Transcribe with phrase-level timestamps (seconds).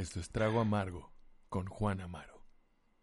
[0.00, 1.12] Esto es Trago Amargo
[1.50, 2.42] con Juan Amaro.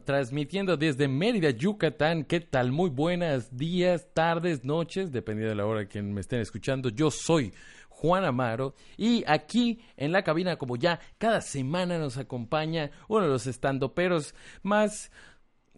[0.04, 2.24] Transmitiendo desde Mérida, Yucatán.
[2.24, 2.72] ¿Qué tal?
[2.72, 6.90] Muy buenas días, tardes, noches, dependiendo de la hora que me estén escuchando.
[6.90, 7.54] Yo soy
[7.90, 13.30] Juan Amaro y aquí en la cabina, como ya cada semana nos acompaña uno de
[13.30, 14.34] los estandoperos
[14.64, 15.12] más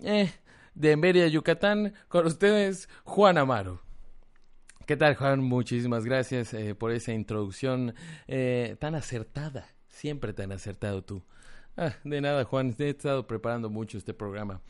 [0.01, 0.31] eh,
[0.73, 3.81] de Mérida, Yucatán, con ustedes, Juan Amaro.
[4.85, 5.41] ¿Qué tal, Juan?
[5.41, 7.93] Muchísimas gracias eh, por esa introducción
[8.25, 9.67] eh, tan acertada.
[9.99, 11.21] Siempre tan acertado tú.
[11.75, 12.73] Ah, de nada, Juan.
[12.79, 14.61] He estado preparando mucho este programa.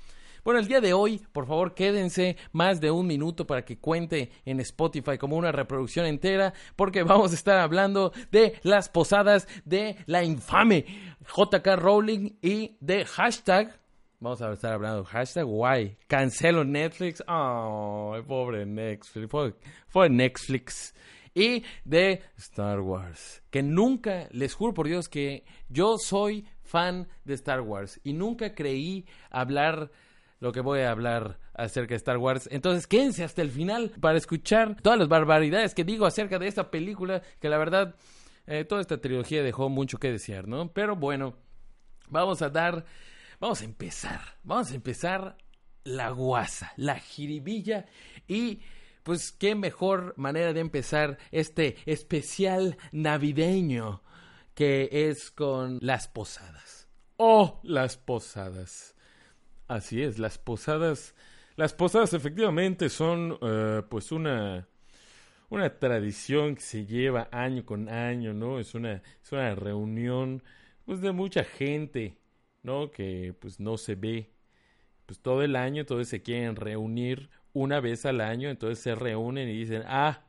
[0.43, 4.31] Bueno, el día de hoy, por favor, quédense más de un minuto para que cuente
[4.43, 9.97] en Spotify como una reproducción entera, porque vamos a estar hablando de las posadas de
[10.07, 10.87] la infame
[11.27, 13.79] JK Rowling y de hashtag.
[14.19, 15.95] Vamos a estar hablando hashtag why.
[16.07, 17.23] Cancelo Netflix.
[17.27, 19.29] Oh, pobre Netflix.
[19.29, 19.53] Fue,
[19.89, 20.95] fue Netflix
[21.33, 23.43] y de Star Wars.
[23.49, 28.53] Que nunca, les juro por Dios que yo soy fan de Star Wars y nunca
[28.53, 29.91] creí hablar
[30.39, 32.47] lo que voy a hablar acerca de Star Wars.
[32.51, 36.71] Entonces quédense hasta el final para escuchar todas las barbaridades que digo acerca de esta
[36.71, 37.95] película, que la verdad,
[38.47, 40.71] eh, toda esta trilogía dejó mucho que desear, ¿no?
[40.71, 41.35] Pero bueno,
[42.09, 42.85] vamos a dar,
[43.39, 45.37] vamos a empezar, vamos a empezar
[45.83, 47.85] la guasa, la jiribilla
[48.27, 48.61] y
[49.09, 54.03] pues qué mejor manera de empezar este especial navideño
[54.53, 56.87] que es con las posadas.
[57.17, 58.95] Oh, las posadas.
[59.67, 61.15] Así es, las posadas.
[61.55, 64.67] Las posadas efectivamente son uh, pues una
[65.49, 68.59] una tradición que se lleva año con año, ¿no?
[68.59, 70.43] Es una es una reunión
[70.85, 72.19] pues de mucha gente,
[72.61, 72.91] ¿no?
[72.91, 74.29] Que pues no se ve
[75.09, 79.49] pues todo el año, entonces se quieren reunir una vez al año, entonces se reúnen
[79.49, 80.21] y dicen, ah,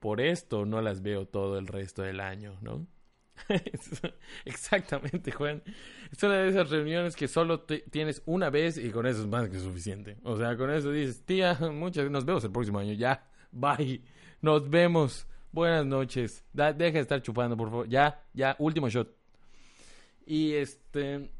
[0.00, 2.88] por esto no las veo todo el resto del año, ¿no?
[4.44, 5.62] Exactamente, Juan.
[6.10, 9.48] Es una de esas reuniones que solo tienes una vez y con eso es más
[9.48, 10.16] que suficiente.
[10.24, 14.02] O sea, con eso dices, tía, muchas, nos vemos el próximo año, ya, bye,
[14.40, 19.08] nos vemos, buenas noches, deja de estar chupando, por favor, ya, ya, último shot.
[20.26, 21.30] Y este,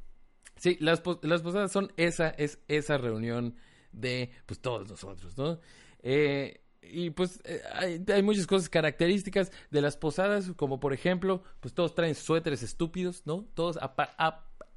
[0.56, 3.56] sí, las, las posadas son esa, es esa reunión
[3.92, 5.58] de pues todos nosotros, ¿no?
[6.02, 7.62] Eh, y pues eh,
[8.12, 13.22] hay, muchas cosas características de las posadas, como por ejemplo, pues todos traen suéteres estúpidos,
[13.26, 13.44] ¿no?
[13.54, 13.78] Todos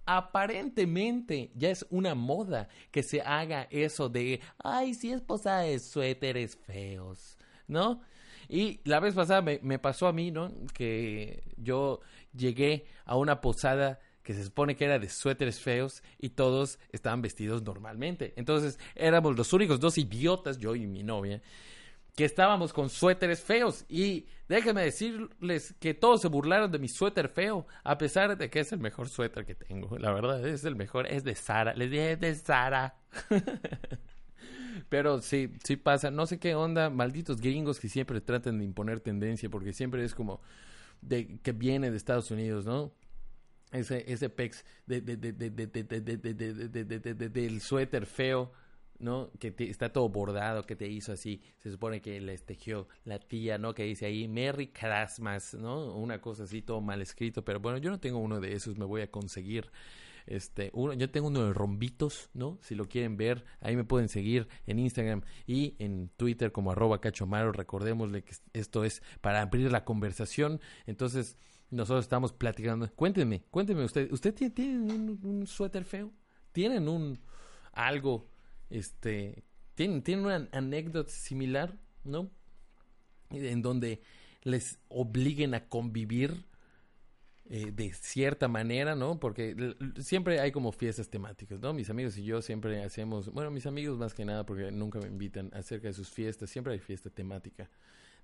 [0.06, 5.80] aparentemente ya es una moda que se haga eso de, ay, si es posada de
[5.80, 7.38] suéteres feos,
[7.68, 8.02] ¿no?
[8.48, 10.52] Y la vez pasada me, me pasó a mí, ¿no?
[10.74, 12.00] Que yo
[12.34, 17.20] llegué a una posada que se supone que era de suéteres feos y todos estaban
[17.20, 18.32] vestidos normalmente.
[18.36, 21.42] Entonces éramos los únicos dos idiotas, yo y mi novia,
[22.16, 23.86] que estábamos con suéteres feos.
[23.90, 28.60] Y déjenme decirles que todos se burlaron de mi suéter feo, a pesar de que
[28.60, 29.98] es el mejor suéter que tengo.
[29.98, 31.74] La verdad, es el mejor, es de Sara.
[31.74, 32.98] Les dije, es de Sara.
[34.90, 36.12] Pero sí, sí pasa.
[36.12, 40.14] No sé qué onda, malditos gringos que siempre tratan de imponer tendencia, porque siempre es
[40.14, 40.40] como
[41.02, 42.94] de que viene de Estados Unidos, ¿no?
[43.72, 48.52] Ese, ese pex de, de, de, del suéter feo,
[49.00, 49.32] ¿no?
[49.40, 51.42] Que está todo bordado, que te hizo así.
[51.60, 53.74] Se supone que les tejió la tía, ¿no?
[53.74, 55.96] Que dice ahí Merry Christmas, ¿no?
[55.96, 57.44] Una cosa así, todo mal escrito.
[57.44, 59.72] Pero bueno, yo no tengo uno de esos, me voy a conseguir.
[60.26, 62.60] Este, uno, yo tengo uno de rombitos, ¿no?
[62.62, 67.02] Si lo quieren ver, ahí me pueden seguir en Instagram y en Twitter como arroba
[67.02, 67.52] cachomaro.
[67.52, 70.60] Recordémosle que esto es para abrir la conversación.
[70.86, 71.38] Entonces,
[71.72, 72.90] nosotros estamos platicando.
[72.96, 76.12] Cuéntenme, cuéntenme usted, ¿usted tiene, un, suéter feo?
[76.52, 77.20] ¿Tienen un
[77.72, 78.28] algo,
[78.70, 79.44] este,
[79.76, 82.32] tienen, tienen una anécdota similar, ¿no?
[83.30, 84.02] En donde
[84.44, 86.46] les obliguen a convivir
[87.52, 89.20] eh, de cierta manera, ¿no?
[89.20, 91.74] Porque siempre hay como fiestas temáticas, ¿no?
[91.74, 95.08] Mis amigos y yo siempre hacemos, bueno, mis amigos más que nada porque nunca me
[95.08, 97.70] invitan acerca de sus fiestas, siempre hay fiesta temática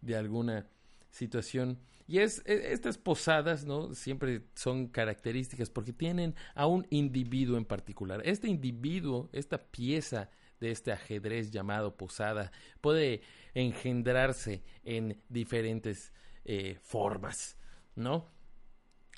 [0.02, 0.68] de alguna
[1.16, 1.80] situación.
[2.08, 3.94] Y es, e, estas posadas, ¿no?
[3.96, 8.22] Siempre son características porque tienen a un individuo en particular.
[8.26, 10.30] Este individuo, esta pieza
[10.60, 12.52] de este ajedrez llamado posada,
[12.82, 13.22] puede
[13.54, 16.14] engendrarse en diferentes
[16.44, 17.58] eh, formas,
[17.96, 18.30] ¿no?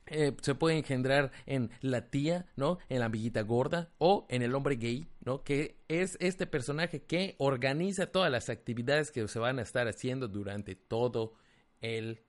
[0.09, 2.79] Eh, se puede engendrar en la tía, ¿no?
[2.87, 5.43] En la amiguita gorda o en el hombre gay, ¿no?
[5.43, 10.29] Que es este personaje que organiza todas las actividades que se van a estar haciendo
[10.29, 11.33] durante todo
[11.81, 12.23] el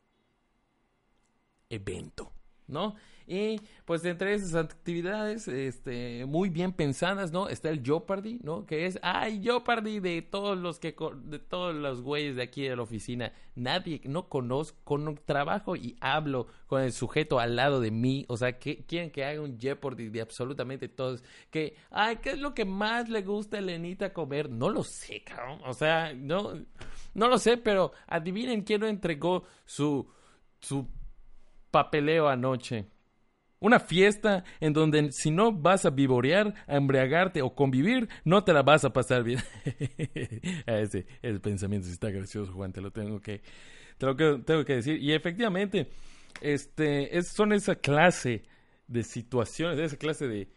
[1.70, 2.32] evento.
[2.68, 2.94] ¿no?
[3.28, 7.50] Y pues entre esas actividades este, muy bien pensadas, ¿no?
[7.50, 8.64] Está el Jeopardy, ¿no?
[8.64, 12.74] Que es, ay, Jeopardy de todos los que, de todos los güeyes de aquí de
[12.74, 13.32] la oficina.
[13.54, 18.24] Nadie, no conozco, con trabajo y hablo con el sujeto al lado de mí.
[18.28, 21.22] O sea, que quieren que haga un Jeopardy de absolutamente todos.
[21.50, 24.48] Que, ay, ¿qué es lo que más le gusta a Elenita comer?
[24.48, 25.60] No lo sé, cabrón.
[25.66, 26.54] O sea, no,
[27.12, 30.10] no lo sé, pero adivinen quién no entregó su,
[30.60, 30.88] su
[31.70, 32.86] papeleo anoche.
[33.60, 38.52] Una fiesta en donde si no vas a vivorear, a embriagarte o convivir, no te
[38.52, 39.40] la vas a pasar bien.
[40.66, 43.42] ese, ese pensamiento está gracioso, Juan, te lo tengo que,
[43.98, 45.02] te lo que, tengo que decir.
[45.02, 45.88] Y efectivamente,
[46.40, 48.44] este, es, son esa clase
[48.86, 50.48] de situaciones, esa clase de,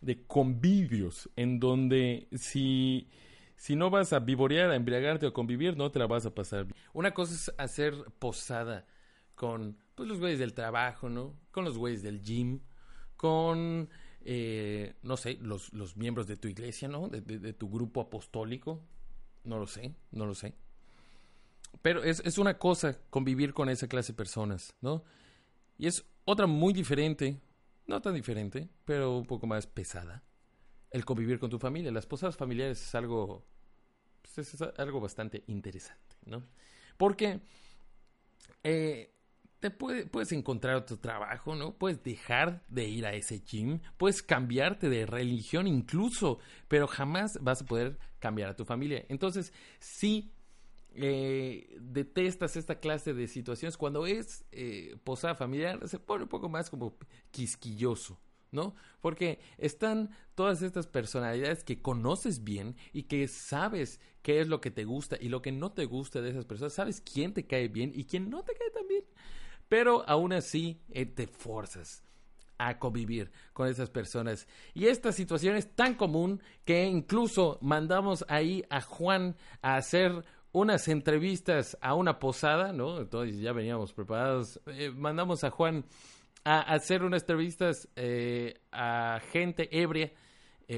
[0.00, 3.08] de convivios en donde si,
[3.56, 6.64] si no vas a vivorear, a embriagarte o convivir, no te la vas a pasar
[6.64, 6.76] bien.
[6.92, 8.86] Una cosa es hacer posada
[9.34, 11.38] con pues, los güeyes del trabajo, ¿no?
[11.50, 12.60] Con los güeyes del gym,
[13.18, 13.90] con,
[14.22, 17.08] eh, no sé, los, los miembros de tu iglesia, ¿no?
[17.08, 18.82] De, tu grupo apostólico.
[19.44, 20.54] No lo sé, no lo sé.
[21.82, 25.04] Pero es, es una cosa convivir con esa clase de personas, ¿no?
[25.76, 27.38] Y es otra muy diferente,
[27.86, 30.24] no tan diferente, pero un poco más pesada.
[30.90, 31.92] El convivir con tu familia.
[31.92, 33.44] Las posadas familiares es algo,
[34.22, 36.42] pues, es algo bastante interesante, ¿no?
[36.96, 37.42] Porque
[38.62, 39.19] eh,
[39.60, 41.74] te puedes encontrar otro trabajo, ¿no?
[41.74, 47.60] Puedes dejar de ir a ese gym, puedes cambiarte de religión incluso, pero jamás vas
[47.60, 49.04] a poder cambiar a tu familia.
[49.08, 50.32] Entonces, si
[50.94, 56.48] eh, detestas esta clase de situaciones, cuando es eh, posada familiar, se pone un poco
[56.48, 56.96] más como
[57.30, 58.18] quisquilloso,
[58.52, 58.74] ¿no?
[59.02, 64.70] Porque están todas estas personalidades que conoces bien y que sabes qué es lo que
[64.70, 67.68] te gusta y lo que no te gusta de esas personas, sabes quién te cae
[67.68, 69.04] bien y quién no te cae tan bien
[69.70, 72.04] pero aún así eh, te forzas
[72.58, 74.48] a convivir con esas personas.
[74.74, 80.88] Y esta situación es tan común que incluso mandamos ahí a Juan a hacer unas
[80.88, 82.98] entrevistas a una posada, ¿no?
[82.98, 84.60] Entonces ya veníamos preparados.
[84.66, 85.84] Eh, mandamos a Juan
[86.44, 90.12] a hacer unas entrevistas eh, a gente ebria,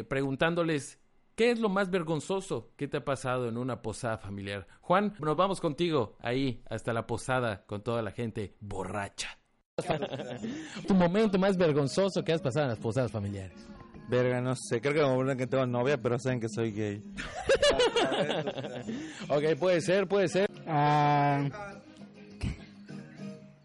[0.08, 1.01] preguntándoles
[1.34, 4.66] ¿Qué es lo más vergonzoso que te ha pasado en una posada familiar?
[4.82, 9.38] Juan, nos vamos contigo ahí hasta la posada con toda la gente borracha.
[10.86, 13.66] tu momento más vergonzoso que has pasado en las posadas familiares.
[14.08, 17.02] Verga, no sé, creo que me acuerdan que tengo novia, pero saben que soy gay.
[19.30, 20.50] ok, puede ser, puede ser.
[20.66, 21.48] Ah,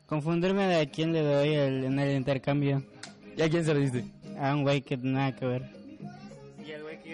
[0.05, 2.81] confundirme de a quién le doy en el intercambio.
[3.35, 4.05] ¿Y a quién se lo diste?
[4.39, 5.76] A un güey que nada que ver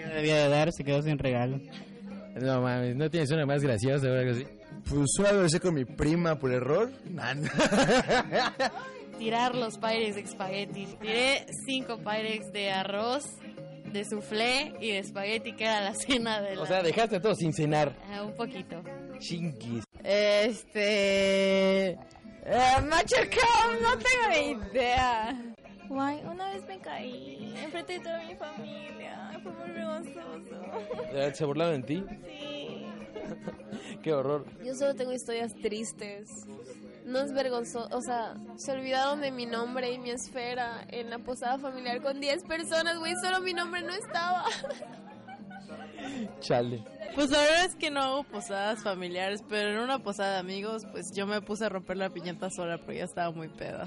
[0.00, 1.58] debía de dar, se quedó sin regalo.
[2.40, 4.44] No mames, ¿no tienes una más graciosa o algo así?
[4.88, 6.90] Pues una vez con mi prima por error.
[9.18, 10.86] Tirar los pyrex de espagueti.
[11.00, 13.24] Tiré cinco pyrex de arroz,
[13.92, 16.62] de soufflé y de espagueti, que era la cena de la...
[16.62, 17.94] O sea, dejaste todo sin cenar.
[18.10, 18.82] Ah, un poquito.
[19.20, 19.84] Chinguis.
[20.02, 21.96] Este...
[22.44, 25.34] Machercom, no tengo idea.
[25.88, 29.23] Guay, una vez me caí enfrente de toda mi familia.
[29.44, 31.34] Fue muy vergonzoso.
[31.34, 32.04] ¿Se burlaron de ti?
[32.26, 32.86] Sí.
[34.02, 34.44] Qué horror.
[34.64, 36.46] Yo solo tengo historias tristes.
[37.04, 41.18] No es vergonzoso, o sea, se olvidaron de mi nombre y mi esfera en la
[41.18, 44.46] posada familiar con 10 personas, güey, solo mi nombre no estaba.
[46.40, 46.82] Chale.
[47.14, 50.86] Pues la verdad es que no hago posadas familiares, pero en una posada de amigos,
[50.90, 53.86] pues yo me puse a romper la piñata sola porque ya estaba muy peda.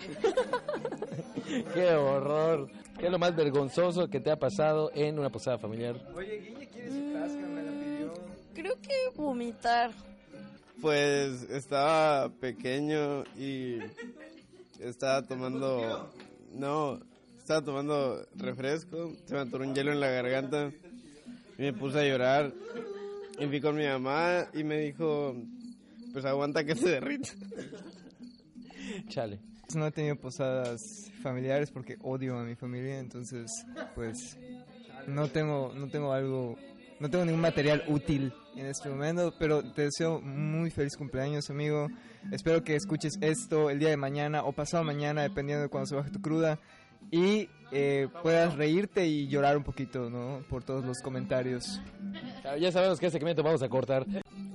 [1.74, 2.70] Qué horror.
[3.00, 5.96] ¿Qué es lo más vergonzoso que te ha pasado en una posada familiar?
[6.16, 8.14] Oye, Guille quiere su tasca, me la pidió.
[8.56, 9.92] Creo que vomitar.
[10.82, 13.78] Pues estaba pequeño y
[14.80, 16.12] estaba tomando...
[16.54, 17.00] No,
[17.38, 20.72] estaba tomando refresco, se me atoró un hielo en la garganta
[21.58, 22.52] y me puse a llorar.
[23.40, 25.36] Y fui con mi mamá y me dijo,
[26.14, 27.30] pues aguanta que se derrita.
[29.08, 29.40] Chale.
[29.76, 33.52] No he tenido posadas familiares porque odio a mi familia, entonces
[33.96, 34.38] pues
[35.08, 36.58] no tengo, no tengo algo,
[37.00, 41.90] no tengo ningún material útil en este momento, pero te deseo muy feliz cumpleaños, amigo.
[42.32, 45.96] Espero que escuches esto el día de mañana o pasado mañana, dependiendo de cuando se
[45.96, 46.60] baje tu cruda
[47.12, 50.44] y eh, puedas reírte y llorar un poquito, ¿no?
[50.50, 51.82] Por todos los comentarios.
[52.60, 54.06] Ya sabemos qué segmento vamos a cortar.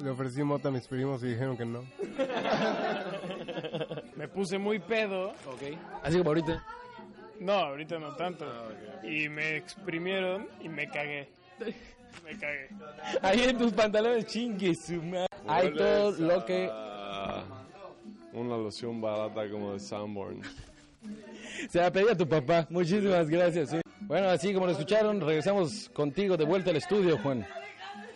[0.02, 1.84] Le ofrecí mota a mis primos y dijeron que no.
[4.42, 5.32] Puse muy pedo.
[6.02, 6.66] Así como ahorita.
[7.38, 8.44] No, ahorita no tanto.
[9.04, 11.28] Y me exprimieron y me cagué.
[12.24, 12.68] Me cagué.
[13.22, 15.00] Ahí en tus pantalones chingue su
[15.46, 16.68] Hay todo lo que...
[18.32, 20.42] Una loción barata como de Sanborn.
[21.70, 22.66] Se la pedí a tu papá.
[22.68, 23.70] Muchísimas gracias.
[23.70, 23.80] sí.
[24.00, 27.46] Bueno, así como lo escucharon, regresamos contigo de vuelta al estudio, Juan.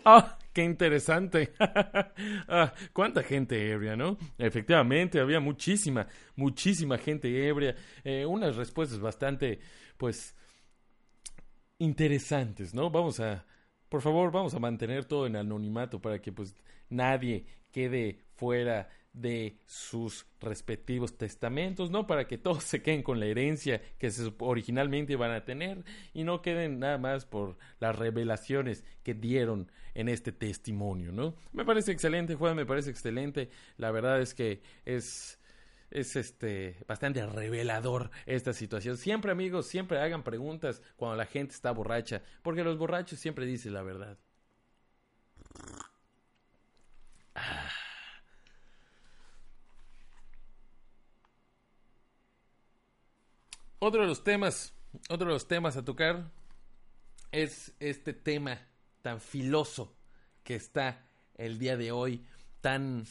[0.04, 0.35] ¡Ah!
[0.56, 1.52] ¡Qué interesante!
[2.48, 4.16] Ah, ¿Cuánta gente ebria, no?
[4.38, 7.76] Efectivamente, había muchísima, muchísima gente ebria.
[8.02, 9.58] Eh, unas respuestas bastante,
[9.98, 10.34] pues,
[11.78, 12.88] interesantes, ¿no?
[12.88, 13.44] Vamos a,
[13.90, 16.56] por favor, vamos a mantener todo en anonimato para que, pues,
[16.88, 22.06] nadie quede fuera de sus respectivos testamentos, ¿no?
[22.06, 26.42] Para que todos se queden con la herencia que originalmente iban a tener y no
[26.42, 31.34] queden nada más por las revelaciones que dieron en este testimonio, ¿no?
[31.52, 33.48] Me parece excelente, Juan, me parece excelente.
[33.78, 35.40] La verdad es que es
[35.90, 38.96] es este bastante revelador esta situación.
[38.98, 43.72] Siempre, amigos, siempre hagan preguntas cuando la gente está borracha, porque los borrachos siempre dicen
[43.72, 44.18] la verdad.
[53.86, 54.74] Otro de los temas,
[55.08, 56.32] otro de los temas a tocar
[57.30, 58.66] es este tema
[59.00, 59.96] tan filoso
[60.42, 62.26] que está el día de hoy,
[62.60, 63.06] tan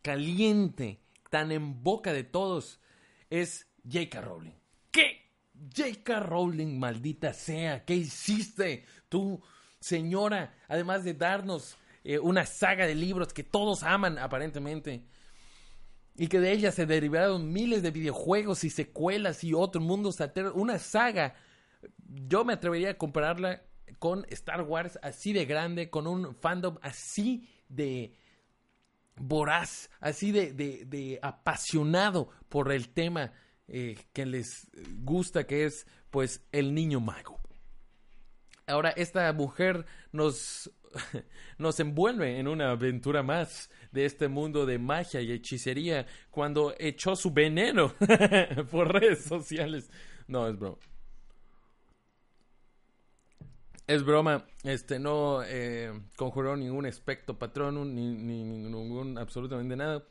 [0.00, 2.80] caliente, tan en boca de todos,
[3.28, 4.22] es J.K.
[4.22, 4.54] Rowling.
[4.90, 5.34] ¿Qué?
[5.76, 6.18] J.K.
[6.20, 9.38] Rowling, maldita sea, ¿qué hiciste tú,
[9.80, 10.54] señora?
[10.68, 15.04] Además de darnos eh, una saga de libros que todos aman aparentemente
[16.18, 20.52] y que de ella se derivaron miles de videojuegos y secuelas y otro mundo alternos,
[20.56, 21.36] una saga.
[22.08, 23.62] Yo me atrevería a compararla
[24.00, 28.12] con Star Wars así de grande, con un fandom así de
[29.16, 33.32] voraz, así de, de- de apasionado por el tema
[33.68, 34.68] eh, que les
[35.02, 37.38] gusta, que es pues el niño mago.
[38.68, 40.70] Ahora, esta mujer nos,
[41.58, 47.16] nos envuelve en una aventura más de este mundo de magia y hechicería cuando echó
[47.16, 47.94] su veneno
[48.70, 49.90] por redes sociales.
[50.26, 50.78] No, es broma.
[53.86, 60.04] Es broma, este no eh, conjuró ningún espectro patronum, ni, ni ningún absolutamente nada.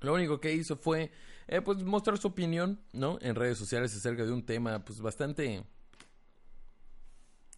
[0.00, 1.10] Lo único que hizo fue
[1.48, 3.18] eh, pues mostrar su opinión, ¿no?
[3.22, 5.64] En redes sociales acerca de un tema pues bastante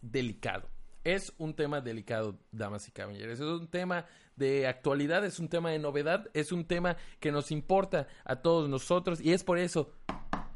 [0.03, 0.69] delicado.
[1.03, 3.39] Es un tema delicado, damas y caballeros.
[3.39, 4.05] Es un tema
[4.35, 8.69] de actualidad, es un tema de novedad, es un tema que nos importa a todos
[8.69, 9.91] nosotros y es por eso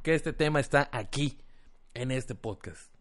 [0.04, 1.38] que este tema está aquí,
[1.94, 2.94] en este podcast.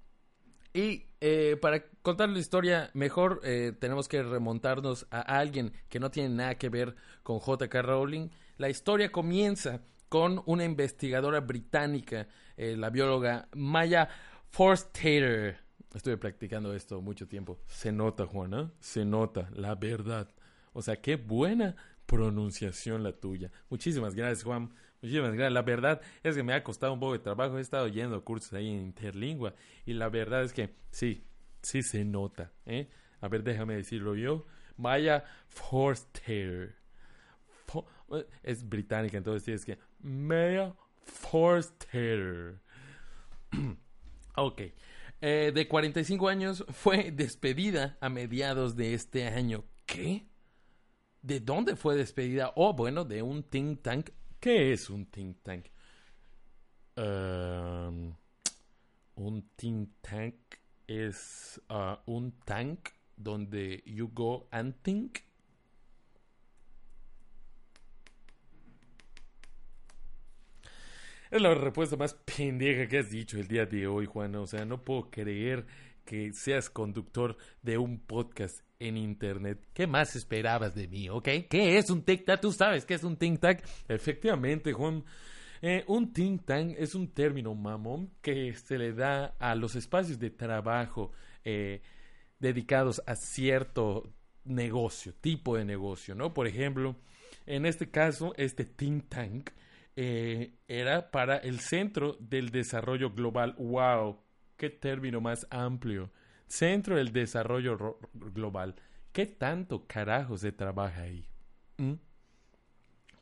[0.73, 6.11] Y eh, para contar la historia mejor, eh, tenemos que remontarnos a alguien que no
[6.11, 7.81] tiene nada que ver con J.K.
[7.83, 8.29] Rowling.
[8.59, 14.09] La historia comienza con una investigadora británica, eh, la bióloga Maya
[14.51, 15.66] Forstater.
[15.95, 17.59] Estuve practicando esto mucho tiempo.
[17.67, 20.29] Se nota, Juana, se nota, la verdad.
[20.73, 21.75] O sea, qué buena
[22.07, 23.51] pronunciación la tuya.
[23.71, 24.75] Muchísimas gracias, Juan.
[25.01, 25.53] Muchísimas gracias.
[25.53, 27.57] La verdad es que me ha costado un poco de trabajo.
[27.59, 29.55] He estado yendo cursos ahí en Interlingua.
[29.85, 31.25] Y la verdad es que sí,
[31.63, 32.53] sí se nota.
[32.67, 32.89] ¿eh?
[33.21, 34.47] A ver, déjame decirlo yo.
[34.77, 36.77] Maya Forster.
[37.67, 37.87] Fo-
[38.43, 39.79] es británica, entonces tienes que.
[40.01, 40.75] Maya
[41.05, 42.61] Forster.
[44.37, 44.63] ok.
[45.29, 49.65] Eh, de 45 años fue despedida a mediados de este año.
[49.85, 50.29] ¿Qué?
[51.21, 52.53] ¿De dónde fue despedida?
[52.55, 54.11] Oh, bueno, de un think tank.
[54.39, 55.67] ¿Qué es un think tank?
[56.97, 58.15] Um,
[59.17, 60.37] un think tank
[60.87, 65.26] es uh, un tank donde you go and think.
[71.29, 74.37] Es la respuesta más pendeja que has dicho el día de hoy, Juan.
[74.37, 75.67] O sea, no puedo creer
[76.05, 79.67] que seas conductor de un podcast en internet.
[79.73, 81.29] ¿Qué más esperabas de mí, ok?
[81.51, 82.41] ¿Qué es un think tank?
[82.41, 83.59] ¿Tú sabes qué es un think tank?
[83.89, 85.05] Efectivamente, Juan.
[85.63, 90.21] Eh, un think tank es un término mamón que se le da a los espacios
[90.21, 91.11] de trabajo
[91.45, 91.83] eh,
[92.39, 94.13] dedicados a cierto
[94.45, 96.33] negocio, tipo de negocio, ¿no?
[96.33, 96.95] Por ejemplo,
[97.47, 99.51] en este caso, este think tank
[99.97, 103.55] eh, era para el Centro del Desarrollo Global.
[103.59, 104.21] ¡Wow!
[104.57, 106.11] ¡Qué término más amplio!
[106.47, 108.75] Centro del Desarrollo Ro- Global.
[109.13, 111.27] ¿Qué tanto carajo se trabaja ahí?
[111.79, 111.95] ¿Mm?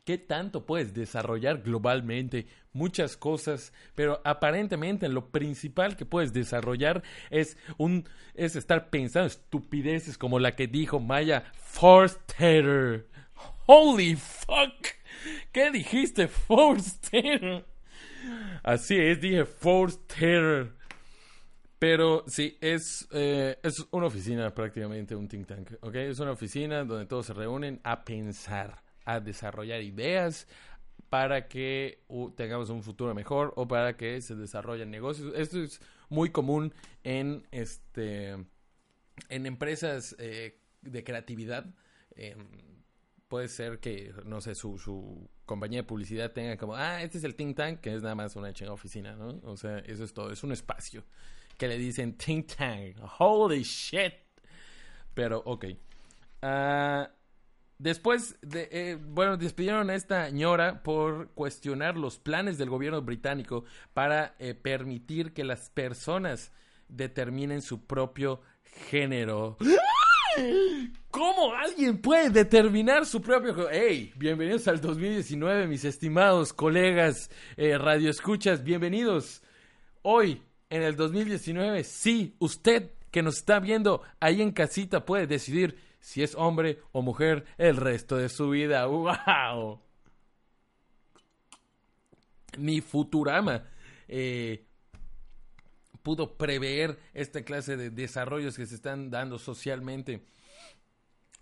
[0.03, 2.45] ¿Qué tanto puedes desarrollar globalmente?
[2.73, 7.01] Muchas cosas, pero aparentemente lo principal que puedes desarrollar
[7.31, 13.07] es un es estar pensando estupideces como la que dijo Maya Forster.
[13.65, 14.85] Holy fuck.
[15.51, 17.65] ¿Qué dijiste, Forster?
[18.63, 20.73] Así es, dije Forster.
[21.77, 25.95] Pero sí, es, eh, es una oficina prácticamente, un think tank, ¿ok?
[25.95, 30.47] Es una oficina donde todos se reúnen a pensar, a desarrollar ideas
[31.09, 32.03] para que
[32.35, 35.33] tengamos un futuro mejor o para que se desarrollen negocios.
[35.35, 38.31] Esto es muy común en este
[39.29, 41.65] en empresas eh, de creatividad.
[42.15, 42.74] Em,
[43.27, 47.23] puede ser que, no sé, su, su compañía de publicidad tenga como, ah, este es
[47.23, 49.39] el think tank, que es nada más una chinga oficina, ¿no?
[49.43, 51.03] O sea, eso es todo, es un espacio
[51.57, 52.97] que le dicen think tank.
[53.19, 54.13] Holy shit.
[55.13, 55.65] Pero, ok.
[56.41, 57.09] Ah,
[57.77, 63.63] después, de, eh, bueno, despidieron a esta ñora por cuestionar los planes del gobierno británico
[63.93, 66.51] para eh, permitir que las personas
[66.87, 69.57] determinen su propio género.
[71.11, 73.71] ¿Cómo alguien puede determinar su propio género?
[73.71, 74.11] ¡Hey!
[74.17, 78.63] Bienvenidos al 2019, mis estimados colegas eh, radioescuchas.
[78.63, 79.41] Bienvenidos.
[80.01, 85.77] Hoy, en el 2019, sí, usted que nos está viendo ahí en casita puede decidir
[85.99, 88.85] si es hombre o mujer el resto de su vida.
[88.87, 89.79] ¡Wow!
[92.57, 93.63] Ni Futurama
[94.07, 94.64] eh,
[96.05, 100.23] pudo prever esta clase de desarrollos que se están dando socialmente.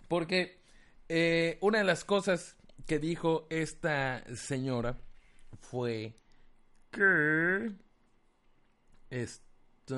[0.08, 0.62] Porque
[1.10, 2.56] eh, una de las cosas
[2.88, 4.98] que dijo esta señora
[5.60, 6.16] fue
[6.92, 7.74] que
[9.10, 9.96] esta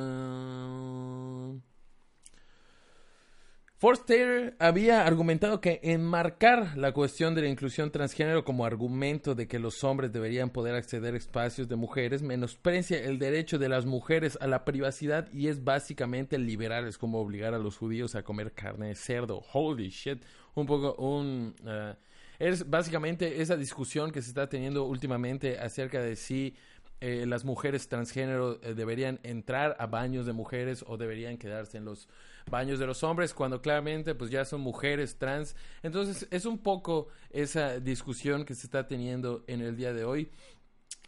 [3.85, 9.59] Forster había argumentado que enmarcar la cuestión de la inclusión transgénero como argumento de que
[9.59, 14.39] los hombres deberían poder acceder a espacios de mujeres menosprecia el derecho de las mujeres
[14.41, 18.53] a la privacidad y es básicamente liberal, es como obligar a los judíos a comer
[18.53, 19.43] carne de cerdo.
[19.53, 20.23] Holy shit.
[20.55, 21.53] Un poco un...
[21.63, 21.95] Uh,
[22.39, 26.55] es básicamente esa discusión que se está teniendo últimamente acerca de si
[27.01, 31.85] eh, las mujeres transgénero eh, deberían entrar a baños de mujeres o deberían quedarse en
[31.85, 32.07] los
[32.49, 35.55] baños de los hombres cuando claramente pues ya son mujeres trans.
[35.83, 40.31] Entonces es un poco esa discusión que se está teniendo en el día de hoy.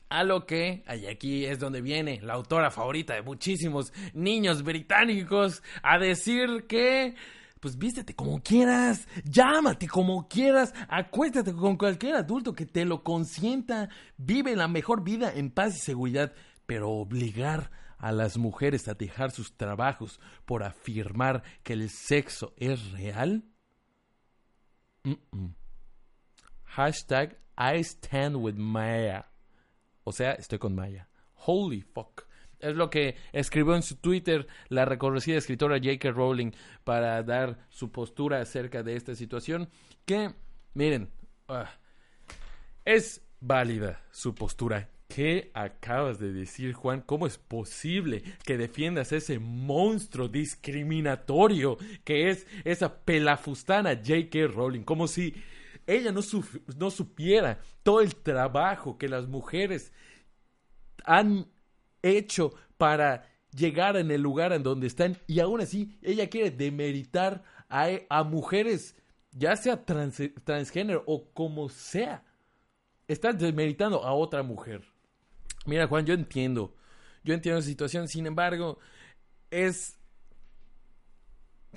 [0.09, 5.61] A lo que, y aquí es donde viene la autora favorita de muchísimos niños británicos
[5.83, 7.15] a decir que
[7.59, 13.89] pues vístete como quieras, llámate como quieras, acuéstate con cualquier adulto que te lo consienta,
[14.15, 16.33] vive la mejor vida en paz y seguridad,
[16.65, 22.91] pero obligar a las mujeres a dejar sus trabajos por afirmar que el sexo es
[22.91, 23.43] real?
[26.65, 29.31] Hashtag I stand with Maya.
[30.03, 31.09] O sea, estoy con Maya.
[31.33, 32.27] Holy fuck.
[32.59, 36.11] Es lo que escribió en su Twitter la reconocida escritora J.K.
[36.11, 36.51] Rowling
[36.83, 39.69] para dar su postura acerca de esta situación.
[40.05, 40.33] Que,
[40.73, 41.11] miren,
[41.47, 41.69] ah,
[42.83, 44.89] es válida su postura.
[45.07, 47.01] ¿Qué acabas de decir, Juan?
[47.01, 54.47] ¿Cómo es posible que defiendas ese monstruo discriminatorio que es esa pelafustana J.K.
[54.47, 54.83] Rowling?
[54.83, 55.33] Como si
[55.87, 56.21] ella no,
[56.77, 59.93] no supiera todo el trabajo que las mujeres
[61.05, 61.47] han
[62.03, 67.43] hecho para llegar en el lugar en donde están y aún así ella quiere demeritar
[67.69, 68.95] a, a mujeres,
[69.31, 72.25] ya sea transgénero o como sea.
[73.07, 74.96] Estás demeritando a otra mujer.
[75.67, 76.73] Mira, Juan, yo entiendo.
[77.23, 78.07] Yo entiendo la situación.
[78.07, 78.79] Sin embargo,
[79.51, 79.99] es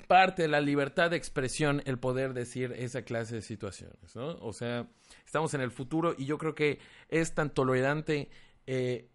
[0.07, 4.37] parte de la libertad de expresión el poder decir esa clase de situaciones, ¿no?
[4.39, 4.87] O sea,
[5.25, 8.29] estamos en el futuro y yo creo que es tan tolerante
[8.65, 9.09] eh,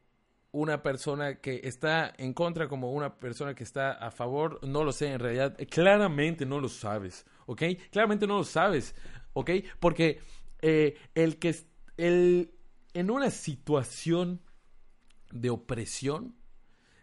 [0.52, 4.60] una persona que está en contra como una persona que está a favor.
[4.62, 5.56] No lo sé, en realidad.
[5.70, 7.62] Claramente no lo sabes, ¿ok?
[7.90, 8.94] Claramente no lo sabes,
[9.32, 9.50] ¿ok?
[9.80, 10.20] Porque
[10.60, 11.56] eh, el que...
[11.96, 12.52] El,
[12.92, 14.42] en una situación
[15.32, 16.34] de opresión,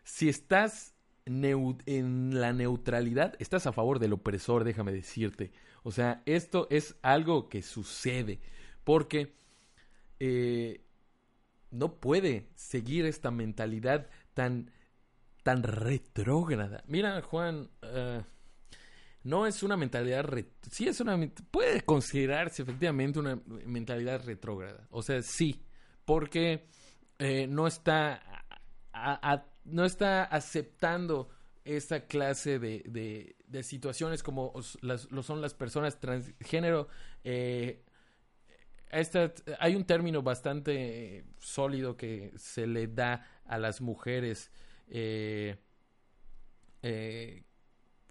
[0.04, 5.52] si estás en la neutralidad, estás a favor del opresor, déjame decirte.
[5.84, 8.40] O sea, esto es algo que sucede
[8.84, 9.36] porque
[10.20, 10.86] eh,
[11.72, 14.72] no puede seguir esta mentalidad tan,
[15.44, 16.84] tan retrógrada.
[16.88, 18.22] Mira, Juan, eh,
[19.24, 20.30] no es una mentalidad,
[20.70, 21.18] sí es una,
[21.52, 24.88] puede considerarse efectivamente una mentalidad retrógrada.
[24.92, 25.66] O sea, sí,
[26.06, 26.68] porque
[27.20, 28.22] eh, no está
[29.66, 31.30] no está aceptando
[31.66, 36.88] esa clase de, de, situaciones como lo son las personas transgénero.
[37.24, 37.84] Eh,
[39.60, 44.52] hay un término bastante sólido que se le da a las mujeres
[44.90, 45.58] eh,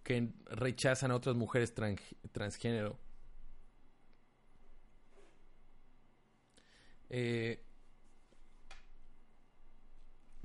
[0.03, 1.75] que rechazan a otras mujeres
[2.33, 2.99] transgénero.
[7.11, 7.63] Eh,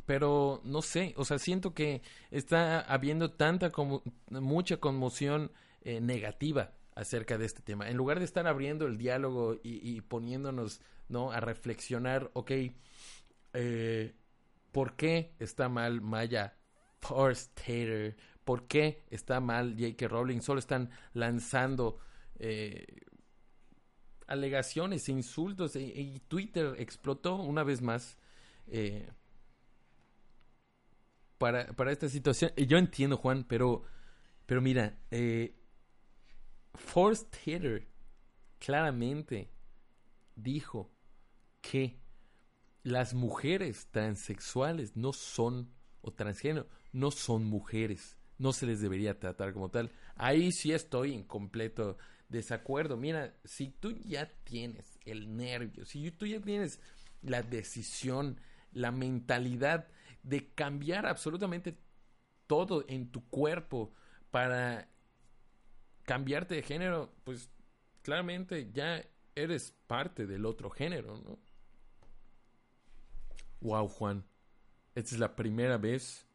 [0.08, 6.72] pero no sé, o sea, siento que está habiendo tanta como mucha conmoción eh, negativa
[6.96, 7.90] acerca de este tema.
[7.90, 11.32] En lugar de estar abriendo el diálogo y, poniéndonos ¿no?
[11.32, 12.52] A reflexionar, ok,
[13.54, 14.16] eh,
[14.72, 16.58] ¿por qué está mal Maya
[17.02, 18.16] Forstater?
[18.46, 20.08] ¿Por qué está mal J.K.
[20.08, 20.40] Rowling?
[20.40, 22.00] Solo están lanzando
[22.40, 22.86] eh,
[24.26, 28.18] alegaciones e insultos e, y Twitter explotó una vez más
[28.68, 29.10] eh,
[31.38, 32.52] para, para esta situación.
[32.56, 33.84] Yo entiendo, Juan, pero,
[34.46, 35.56] pero mira, eh,
[36.74, 37.88] Forced Hitter
[38.60, 39.50] claramente
[40.36, 40.92] dijo
[41.62, 42.00] que
[42.84, 45.70] las mujeres transexuales no son,
[46.02, 48.18] o transgénero, no son mujeres.
[48.38, 49.92] No se les debería tratar como tal.
[50.16, 51.98] Ahí sí estoy en completo
[52.30, 52.96] desacuerdo.
[52.96, 56.80] Mira, si tú ya tienes el nervio, si tú ya tienes
[57.22, 58.40] la decisión,
[58.72, 59.88] la mentalidad
[60.28, 61.78] de cambiar absolutamente
[62.48, 63.94] todo en tu cuerpo
[64.32, 64.90] para
[66.04, 67.50] cambiarte de género, pues
[68.02, 69.04] claramente ya
[69.36, 71.40] eres parte del otro género, ¿no?
[73.62, 74.26] Wow, Juan.
[74.96, 76.28] Esta es la primera vez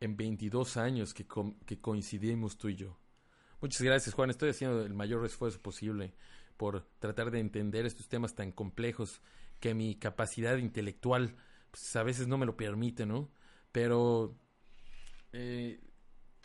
[0.00, 1.26] en 22 años que,
[1.66, 2.98] que coincidimos tú y yo.
[3.60, 4.30] Muchas gracias, Juan.
[4.30, 6.14] Estoy haciendo el mayor esfuerzo posible
[6.56, 9.22] por tratar de entender estos temas tan complejos
[9.60, 11.36] que mi capacidad intelectual
[11.72, 13.32] pues, a veces no me lo permite, ¿no?
[13.72, 14.38] Pero
[15.32, 15.80] eh,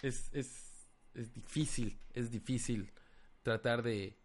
[0.01, 2.91] es, es, es difícil, es difícil
[3.43, 4.17] tratar de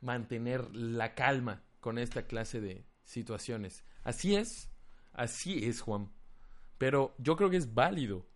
[0.00, 3.84] mantener la calma con esta clase de situaciones.
[4.04, 4.70] Así es,
[5.12, 6.10] así es, Juan.
[6.78, 8.26] Pero yo creo que es válido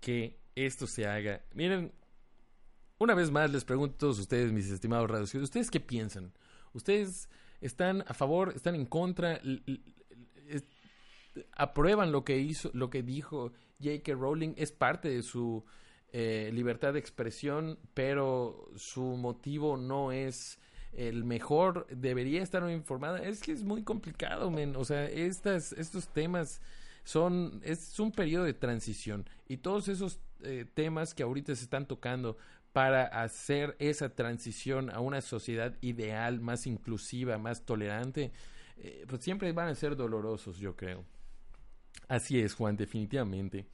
[0.00, 1.44] que esto se haga.
[1.54, 1.92] Miren,
[2.98, 6.32] una vez más les pregunto a todos ustedes, mis estimados radios, ¿ustedes qué piensan?
[6.72, 7.28] ¿Ustedes
[7.60, 9.40] están a favor, están en contra?
[11.52, 14.12] ¿Aprueban lo que hizo, lo que dijo J.K.
[14.14, 14.54] Rowling?
[14.56, 15.64] Es parte de su
[16.12, 20.58] eh, libertad de expresión, pero su motivo no es
[20.92, 23.18] el mejor, debería estar informada.
[23.18, 24.74] Es que es muy complicado, men.
[24.76, 26.60] O sea, estas, estos temas
[27.04, 31.86] son, es un periodo de transición y todos esos eh, temas que ahorita se están
[31.86, 32.36] tocando
[32.72, 38.32] para hacer esa transición a una sociedad ideal, más inclusiva, más tolerante,
[38.76, 41.04] eh, pues siempre van a ser dolorosos, yo creo.
[42.06, 43.66] Así es, Juan, definitivamente.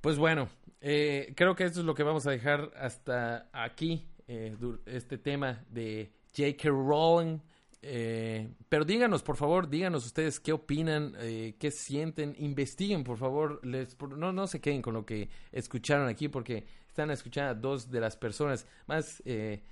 [0.00, 0.48] Pues bueno,
[0.80, 5.64] eh, creo que esto es lo que vamos a dejar hasta aquí, eh, este tema
[5.70, 6.68] de J.K.
[6.68, 7.38] Rowling.
[7.80, 11.14] Pero díganos, por favor, díganos ustedes qué opinan,
[11.58, 13.64] qué sienten, investiguen, por favor.
[13.66, 17.90] Les, no, no se queden con lo que escucharon aquí, porque están escuchando a dos
[17.90, 19.62] de las personas más, eh,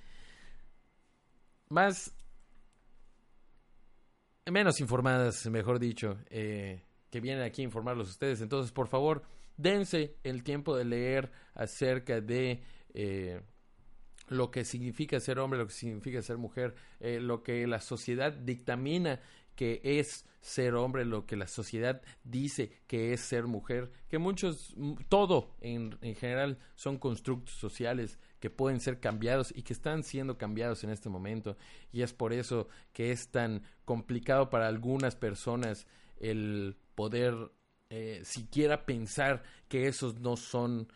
[1.69, 2.17] más,
[4.49, 8.41] menos informadas, mejor dicho, eh, que vienen aquí a informarlos ustedes.
[8.41, 9.21] Entonces, por favor,
[9.55, 12.63] dense el tiempo de leer acerca de
[12.95, 13.39] eh,
[14.27, 18.33] lo que significa ser hombre, lo que significa ser mujer, eh, lo que la sociedad
[18.33, 19.19] dictamina
[19.55, 24.75] que es ser hombre, lo que la sociedad dice que es ser mujer, que muchos,
[25.07, 30.37] todo en, en general son constructos sociales que pueden ser cambiados y que están siendo
[30.37, 31.57] cambiados en este momento.
[31.91, 35.85] Y es por eso que es tan complicado para algunas personas
[36.19, 37.51] el poder
[37.89, 40.91] eh, siquiera pensar que esos no son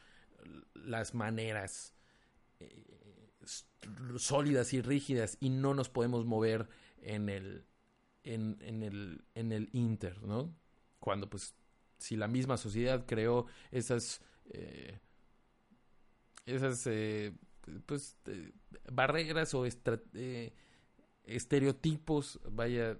[0.74, 1.94] las maneras
[2.60, 2.86] eh,
[4.18, 6.70] sólidas y rígidas y no nos podemos mover
[7.02, 7.66] en el
[8.26, 10.54] en, en, el en el inter no
[11.00, 11.56] cuando pues
[11.98, 15.00] si la misma sociedad creó esas eh,
[16.46, 17.34] esas eh,
[17.86, 18.52] pues eh,
[18.92, 19.66] barreras o
[21.26, 22.98] estereotipos vaya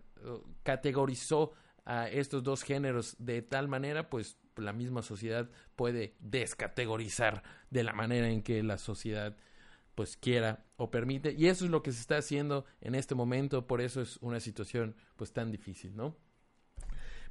[0.64, 1.54] categorizó
[1.86, 7.94] a estos dos géneros de tal manera pues la misma sociedad puede descategorizar de la
[7.94, 9.36] manera en que la sociedad
[9.96, 13.66] pues quiera o permite y eso es lo que se está haciendo en este momento
[13.66, 16.16] por eso es una situación pues tan difícil no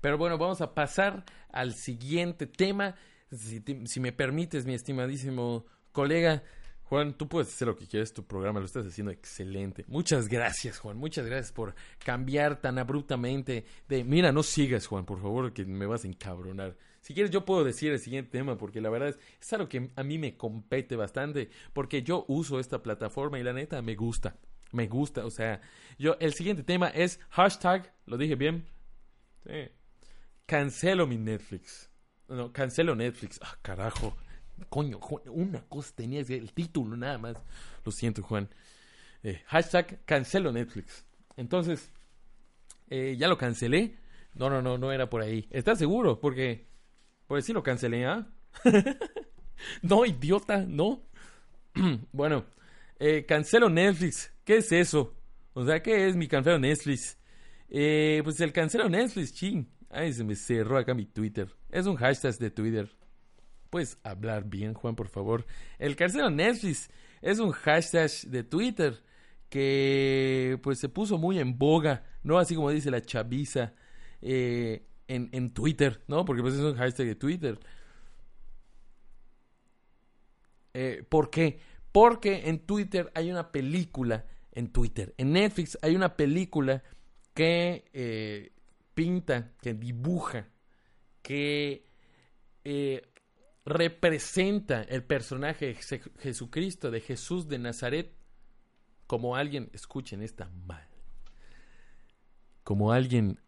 [0.00, 2.96] pero bueno vamos a pasar al siguiente tema
[3.30, 6.42] si, si me permites mi estimadísimo colega
[6.84, 9.84] Juan, tú puedes hacer lo que quieres, tu programa lo estás haciendo excelente.
[9.88, 10.98] Muchas gracias, Juan.
[10.98, 15.86] Muchas gracias por cambiar tan abruptamente de, mira, no sigas, Juan, por favor, que me
[15.86, 16.76] vas a encabronar.
[17.04, 19.90] Si quieres, yo puedo decir el siguiente tema, porque la verdad es, es algo que
[19.94, 24.38] a mí me compete bastante, porque yo uso esta plataforma y la neta me gusta.
[24.72, 25.60] Me gusta, o sea,
[25.98, 28.64] yo, el siguiente tema es hashtag, lo dije bien.
[29.44, 29.68] Sí.
[30.46, 31.90] Cancelo mi Netflix.
[32.26, 33.38] No, cancelo Netflix.
[33.42, 34.16] Ah, carajo.
[34.70, 37.36] Coño, una cosa tenía el título nada más.
[37.84, 38.48] Lo siento, Juan.
[39.22, 41.04] Eh, hashtag cancelo Netflix.
[41.36, 41.90] Entonces,
[42.88, 43.98] eh, ya lo cancelé.
[44.32, 45.46] No, no, no, no era por ahí.
[45.50, 46.18] ¿Estás seguro?
[46.18, 46.72] Porque,
[47.26, 48.26] por decir lo cancelé, ¿ah?
[49.82, 51.02] no, idiota, no.
[52.12, 52.44] bueno,
[52.98, 54.32] eh, cancelo Netflix.
[54.44, 55.14] ¿Qué es eso?
[55.52, 57.18] O sea, ¿qué es mi cancelero Netflix?
[57.68, 59.68] Eh, pues el cancelero Netflix, ching.
[59.90, 61.48] Ay, se me cerró acá mi Twitter.
[61.70, 62.90] Es un hashtag de Twitter.
[63.70, 65.46] Puedes hablar bien, Juan, por favor.
[65.78, 66.90] El cancelero Netflix
[67.22, 69.02] es un hashtag de Twitter
[69.48, 72.38] que pues se puso muy en boga, ¿no?
[72.38, 73.72] Así como dice la chaviza
[74.20, 76.24] eh, en, en Twitter, ¿no?
[76.24, 77.58] Porque pues es un hashtag de Twitter.
[80.74, 81.60] Eh, ¿Por qué?
[81.92, 86.82] Porque en Twitter hay una película, en Twitter, en Netflix hay una película
[87.32, 88.52] que eh,
[88.94, 90.48] pinta, que dibuja,
[91.22, 91.86] que
[92.64, 93.02] eh,
[93.64, 98.12] representa el personaje de Je- Jesucristo, de Jesús de Nazaret,
[99.06, 100.88] como alguien, escuchen esta mal,
[102.64, 103.38] como alguien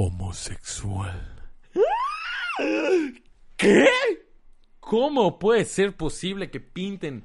[0.00, 1.20] homosexual.
[3.56, 3.86] ¿Qué?
[4.80, 7.22] ¿Cómo puede ser posible que pinten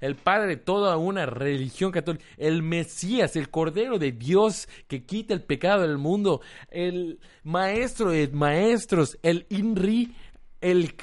[0.00, 5.32] el Padre de toda una religión católica, el Mesías, el Cordero de Dios que quita
[5.32, 10.14] el pecado del mundo, el Maestro de Maestros, el Inri,
[10.60, 10.94] el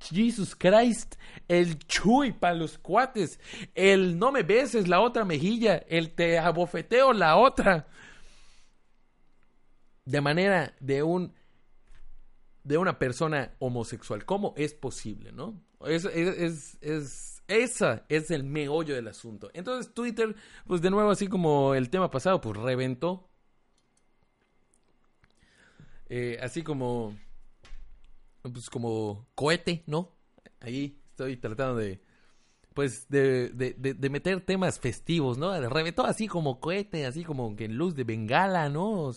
[0.00, 1.14] Jesus Christ,
[1.46, 3.38] el Chuy para los cuates,
[3.76, 7.86] el no me beses la otra mejilla, el te abofeteo la otra?
[10.04, 11.32] De manera de un
[12.64, 14.24] de una persona homosexual.
[14.24, 15.60] ¿Cómo es posible, no?
[15.84, 19.50] Es, es, es, es- esa es el meollo del asunto.
[19.52, 20.34] Entonces Twitter,
[20.66, 23.28] pues de nuevo, así como el tema pasado, pues reventó.
[26.08, 27.16] Eh, así como,
[28.42, 30.10] pues como cohete, ¿no?
[30.60, 32.00] Ahí estoy tratando de,
[32.74, 35.58] pues, de, de, de, de meter temas festivos, ¿no?
[35.70, 39.12] Reventó así como cohete, así como que en luz de bengala, ¿no?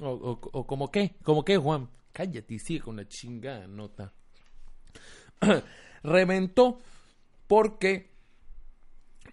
[0.00, 1.88] O, o, como qué, como qué, Juan.
[2.12, 4.12] Cállate y sigue con la chingada nota.
[6.02, 6.80] Reventó
[7.46, 8.10] porque,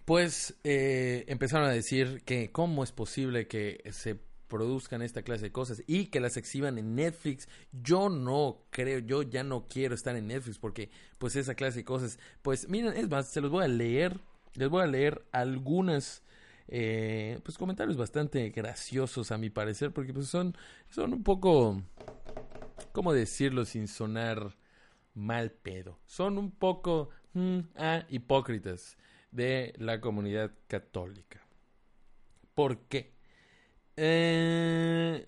[0.04, 5.52] pues, eh, empezaron a decir que cómo es posible que se produzcan esta clase de
[5.52, 7.48] cosas y que las exhiban en Netflix.
[7.72, 11.84] Yo no creo, yo ya no quiero estar en Netflix porque, pues, esa clase de
[11.84, 14.18] cosas, pues, miren, es más, se los voy a leer,
[14.54, 16.22] les voy a leer algunas
[16.68, 20.56] eh, pues comentarios bastante graciosos a mi parecer porque pues son
[20.90, 21.82] son un poco
[22.92, 24.56] cómo decirlo sin sonar
[25.14, 28.96] mal pedo son un poco mm, ah, hipócritas
[29.30, 31.46] de la comunidad católica
[32.56, 33.12] ¿por qué?
[33.96, 35.24] Eh,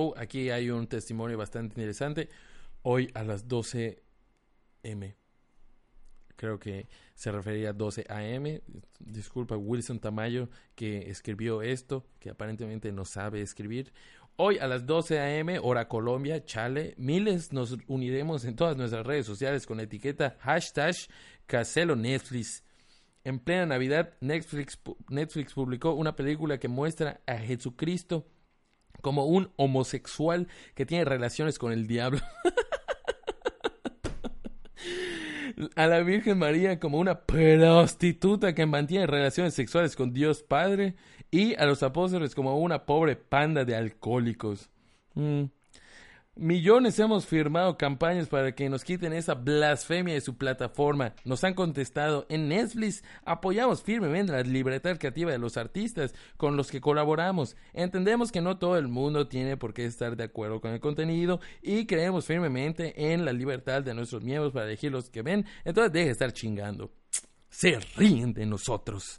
[0.00, 2.28] Oh, aquí hay un testimonio bastante interesante.
[2.82, 4.00] Hoy a las 12
[4.84, 5.16] M.
[6.36, 8.60] Creo que se refería a 12 AM.
[9.00, 13.92] Disculpa, Wilson Tamayo, que escribió esto, que aparentemente no sabe escribir.
[14.36, 19.26] Hoy a las 12 AM, hora Colombia, chale, miles nos uniremos en todas nuestras redes
[19.26, 20.94] sociales con la etiqueta hashtag
[21.44, 21.96] Caselo.
[23.24, 28.28] En plena Navidad, Netflix, Netflix publicó una película que muestra a Jesucristo
[29.00, 32.20] como un homosexual que tiene relaciones con el diablo.
[35.76, 40.94] a la Virgen María como una prostituta que mantiene relaciones sexuales con Dios Padre
[41.30, 44.70] y a los apóstoles como una pobre panda de alcohólicos.
[45.14, 45.44] Mm.
[46.40, 51.12] Millones hemos firmado campañas para que nos quiten esa blasfemia de su plataforma.
[51.24, 53.02] Nos han contestado en Netflix.
[53.24, 57.56] Apoyamos firmemente la libertad creativa de los artistas con los que colaboramos.
[57.74, 61.40] Entendemos que no todo el mundo tiene por qué estar de acuerdo con el contenido
[61.60, 65.44] y creemos firmemente en la libertad de nuestros miembros para elegir los que ven.
[65.64, 66.92] Entonces deje de estar chingando.
[67.50, 69.18] Se ríen de nosotros.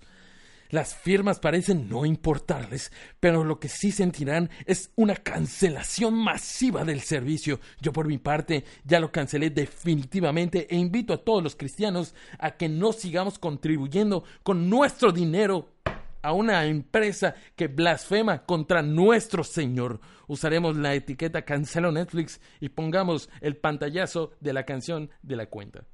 [0.69, 7.01] Las firmas parecen no importarles, pero lo que sí sentirán es una cancelación masiva del
[7.01, 7.59] servicio.
[7.81, 12.51] Yo por mi parte ya lo cancelé definitivamente e invito a todos los cristianos a
[12.51, 15.73] que no sigamos contribuyendo con nuestro dinero
[16.21, 19.99] a una empresa que blasfema contra nuestro Señor.
[20.27, 25.85] Usaremos la etiqueta cancelo Netflix y pongamos el pantallazo de la canción de la cuenta.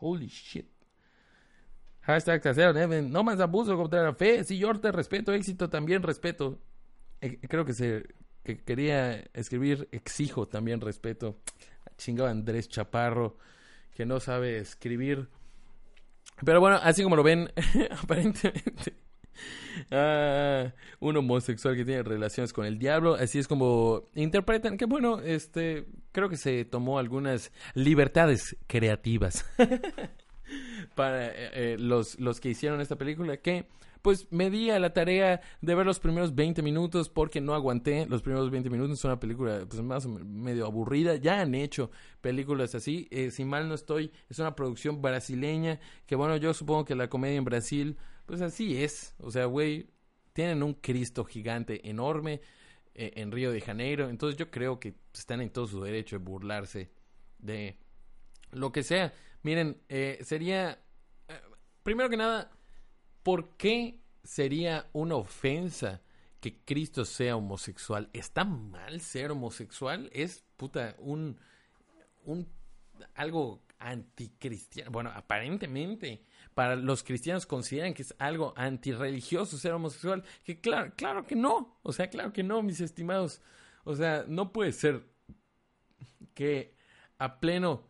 [0.00, 0.79] Holy shit.
[2.02, 3.10] Hashtag casero, Neven.
[3.10, 4.44] No más abuso contra la fe.
[4.44, 6.58] Si yo te respeto, éxito también respeto.
[7.20, 8.06] Eh, creo que se
[8.42, 11.38] que quería escribir exijo también respeto.
[11.98, 13.36] Chingado Andrés Chaparro,
[13.94, 15.28] que no sabe escribir.
[16.44, 17.52] Pero bueno, así como lo ven,
[18.02, 18.94] aparentemente
[19.90, 25.20] Ah, un homosexual que tiene relaciones con el diablo, así es como interpretan, que bueno,
[25.20, 29.44] este, creo que se tomó algunas libertades creativas
[30.94, 33.66] para eh, eh, los, los que hicieron esta película, que
[34.02, 38.06] pues me di a la tarea de ver los primeros 20 minutos porque no aguanté
[38.06, 38.98] los primeros 20 minutos.
[38.98, 41.16] Es una película pues más medio aburrida.
[41.16, 43.08] Ya han hecho películas así.
[43.10, 47.08] Eh, si mal no estoy, es una producción brasileña que bueno, yo supongo que la
[47.08, 49.14] comedia en Brasil pues así es.
[49.18, 49.88] O sea, güey,
[50.32, 52.40] tienen un Cristo gigante enorme
[52.94, 54.08] eh, en Río de Janeiro.
[54.08, 56.90] Entonces yo creo que están en todo su derecho de burlarse
[57.38, 57.76] de
[58.52, 59.12] lo que sea.
[59.42, 60.82] Miren, eh, sería...
[61.28, 61.40] eh,
[61.82, 62.50] primero que nada,
[63.22, 66.02] ¿por qué sería una ofensa
[66.40, 68.10] que Cristo sea homosexual?
[68.12, 70.10] ¿Está mal ser homosexual?
[70.12, 71.38] Es, puta, un...
[72.24, 72.46] un
[73.14, 74.90] algo anticristiano.
[74.90, 76.22] Bueno, aparentemente
[76.54, 81.78] para los cristianos consideran que es algo antirreligioso ser homosexual, que claro, claro que no,
[81.82, 83.40] o sea, claro que no, mis estimados.
[83.84, 85.08] O sea, no puede ser
[86.34, 86.76] que
[87.18, 87.89] a pleno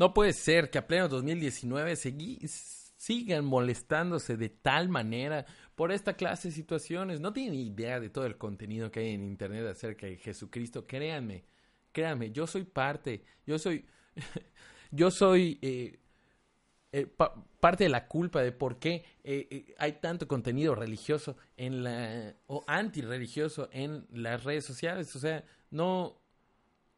[0.00, 6.14] No puede ser que a pleno 2019 segui- sigan molestándose de tal manera por esta
[6.14, 7.20] clase de situaciones.
[7.20, 10.86] No tienen idea de todo el contenido que hay en Internet acerca de Jesucristo.
[10.86, 11.44] Créanme,
[11.92, 13.84] créanme, yo soy parte, yo soy,
[14.90, 15.98] yo soy eh,
[16.92, 21.84] eh, pa- parte de la culpa de por qué eh, hay tanto contenido religioso en
[21.84, 25.14] la, o antirreligioso en las redes sociales.
[25.14, 26.22] O sea, no,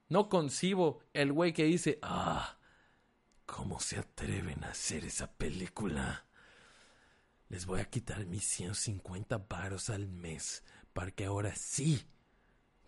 [0.08, 2.58] no concibo el güey que dice, ah,
[3.52, 6.24] ¿Cómo se atreven a hacer esa película?
[7.50, 12.00] Les voy a quitar mis 150 varos al mes para que ahora sí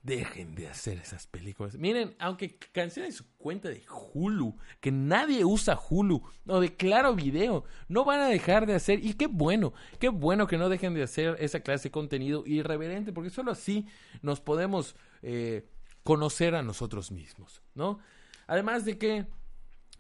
[0.03, 1.77] dejen de hacer esas películas.
[1.77, 7.65] Miren, aunque cancelen su cuenta de Hulu, que nadie usa Hulu, o de Claro Video,
[7.89, 11.03] no van a dejar de hacer, y qué bueno, qué bueno que no dejen de
[11.03, 13.87] hacer esa clase de contenido irreverente, porque solo así
[14.23, 15.69] nos podemos eh,
[16.05, 17.99] conocer a nosotros mismos, ¿no?
[18.47, 19.27] Además de que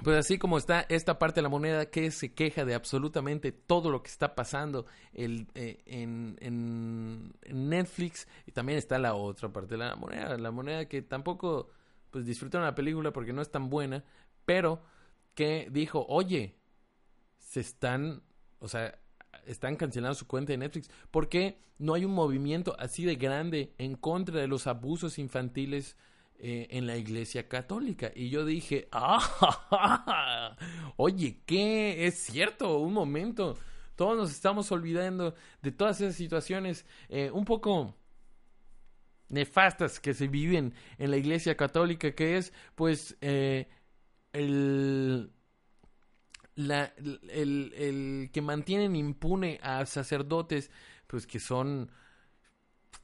[0.05, 3.91] pues así como está esta parte de la moneda que se queja de absolutamente todo
[3.91, 9.79] lo que está pasando el, eh, en, Netflix y también está la otra parte de
[9.79, 11.71] la moneda, la moneda que tampoco
[12.11, 14.05] pues disfrutaron la película porque no es tan buena,
[14.45, 14.83] pero
[15.35, 16.57] que dijo, oye,
[17.39, 18.23] se están,
[18.61, 18.99] o sea,
[19.47, 20.91] están cancelando su cuenta de Netflix.
[21.11, 25.97] ¿Por qué no hay un movimiento así de grande en contra de los abusos infantiles
[26.39, 28.11] eh, en la iglesia católica?
[28.15, 30.57] Y yo dije, ah,
[30.97, 32.07] oye, ¿qué?
[32.07, 33.57] Es cierto, un momento.
[33.97, 37.95] Todos nos estamos olvidando de todas esas situaciones eh, un poco
[39.29, 43.69] nefastas que se viven en la iglesia católica, que es pues eh,
[44.33, 45.33] el,
[46.55, 46.93] la-
[47.29, 50.71] el, el que mantienen impune a sacerdotes
[51.07, 51.91] pues que son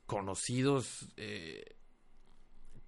[0.06, 1.64] conocidos eh,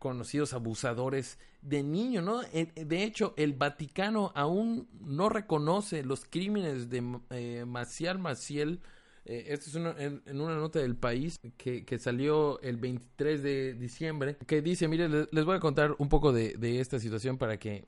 [0.02, 2.42] conocidos abusadores de niños, ¿no?
[2.52, 8.80] Eh, De hecho, el Vaticano aún no reconoce los crímenes de eh, Maciel Maciel.
[9.24, 14.36] Eh, esto es en, una nota del país que, que salió el 23 de diciembre,
[14.48, 17.56] que dice, mire, le- les voy a contar un poco de, de esta situación para
[17.58, 17.86] que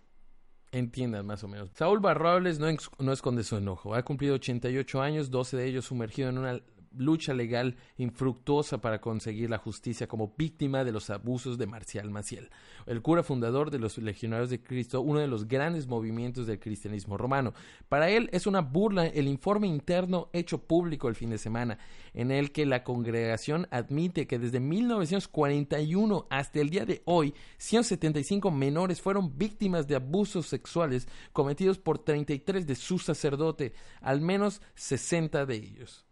[0.70, 1.70] entiendan más o menos.
[1.74, 2.66] Saúl Barrables no,
[3.00, 3.94] no esconde su enojo.
[3.94, 6.60] Ha cumplido 88 años, 12 de ellos sumergido en una
[6.96, 12.50] lucha legal infructuosa para conseguir la justicia como víctima de los abusos de Marcial Maciel,
[12.86, 17.16] el cura fundador de los Legionarios de Cristo, uno de los grandes movimientos del cristianismo
[17.16, 17.54] romano.
[17.88, 21.78] Para él es una burla el informe interno hecho público el fin de semana,
[22.12, 28.50] en el que la congregación admite que desde 1941 hasta el día de hoy, 175
[28.50, 35.46] menores fueron víctimas de abusos sexuales cometidos por 33 de su sacerdote, al menos 60
[35.46, 36.03] de ellos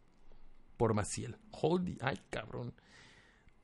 [0.76, 1.37] por Maciel.
[1.50, 2.74] Holy, ay, cabrón.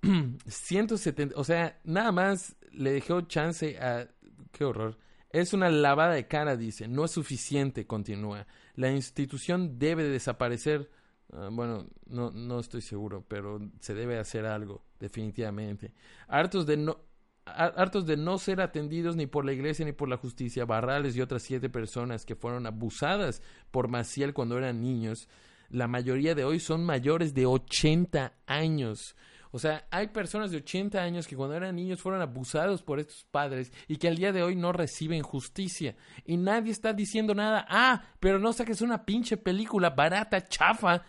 [0.47, 4.09] 170, o sea, nada más le dejó chance a...
[4.53, 4.99] Qué horror.
[5.31, 6.89] Es una lavada de cara, dice.
[6.89, 8.47] No es suficiente, continúa.
[8.75, 10.91] La institución debe de desaparecer.
[11.33, 15.93] Ah, bueno, no, no estoy seguro, pero se debe hacer algo, definitivamente.
[16.29, 16.99] Hartos de no,
[17.45, 21.15] har- hartos de no ser atendidos ni por la iglesia ni por la justicia, Barrales
[21.17, 25.29] y otras siete personas que fueron abusadas por Maciel cuando eran niños,
[25.71, 29.17] la mayoría de hoy son mayores de 80 años.
[29.51, 33.25] O sea, hay personas de 80 años que cuando eran niños fueron abusados por estos
[33.31, 35.97] padres y que al día de hoy no reciben justicia.
[36.25, 37.67] Y nadie está diciendo nada.
[37.69, 41.03] Ah, pero no saques una pinche película barata, chafa,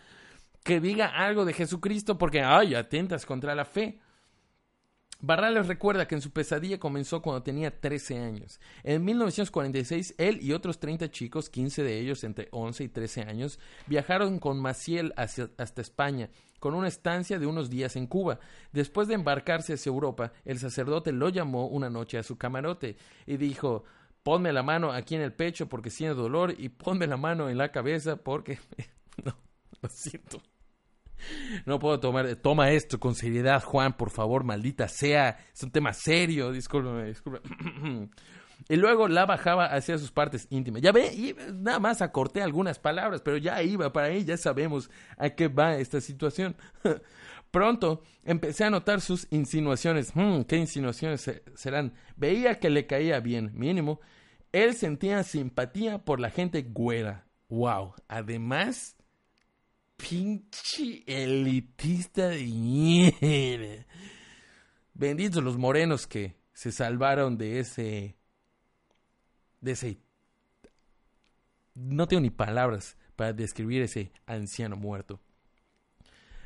[0.64, 4.00] que diga algo de Jesucristo porque, ay, atentas contra la fe.
[5.22, 8.58] Barrales recuerda que en su pesadilla comenzó cuando tenía 13 años.
[8.82, 13.58] En 1946, él y otros 30 chicos, 15 de ellos entre 11 y 13 años,
[13.86, 18.40] viajaron con Maciel hasta España, con una estancia de unos días en Cuba.
[18.72, 22.96] Después de embarcarse hacia Europa, el sacerdote lo llamó una noche a su camarote
[23.26, 23.84] y dijo,
[24.22, 27.58] ponme la mano aquí en el pecho porque siento dolor y ponme la mano en
[27.58, 28.58] la cabeza porque...
[29.24, 29.36] no,
[29.82, 30.40] lo siento.
[31.66, 32.36] No puedo tomar.
[32.36, 35.38] Toma esto con seriedad, Juan, por favor, maldita sea.
[35.52, 36.52] Es un tema serio.
[36.52, 38.08] Discúlpeme, discúlpeme.
[38.68, 40.82] Y luego la bajaba hacia sus partes íntimas.
[40.82, 45.30] Ya ve, nada más acorté algunas palabras, pero ya iba para ahí, ya sabemos a
[45.30, 46.56] qué va esta situación.
[47.50, 50.12] Pronto empecé a notar sus insinuaciones.
[50.14, 51.94] Hmm, ¿Qué insinuaciones serán?
[52.16, 54.00] Veía que le caía bien, mínimo.
[54.52, 57.26] Él sentía simpatía por la gente güera.
[57.48, 57.94] Wow.
[58.06, 58.96] Además,
[60.08, 63.86] pinche elitista de mierda.
[64.94, 68.16] Benditos los morenos que se salvaron de ese.
[69.60, 69.98] de ese.
[71.74, 75.20] No tengo ni palabras para describir ese anciano muerto.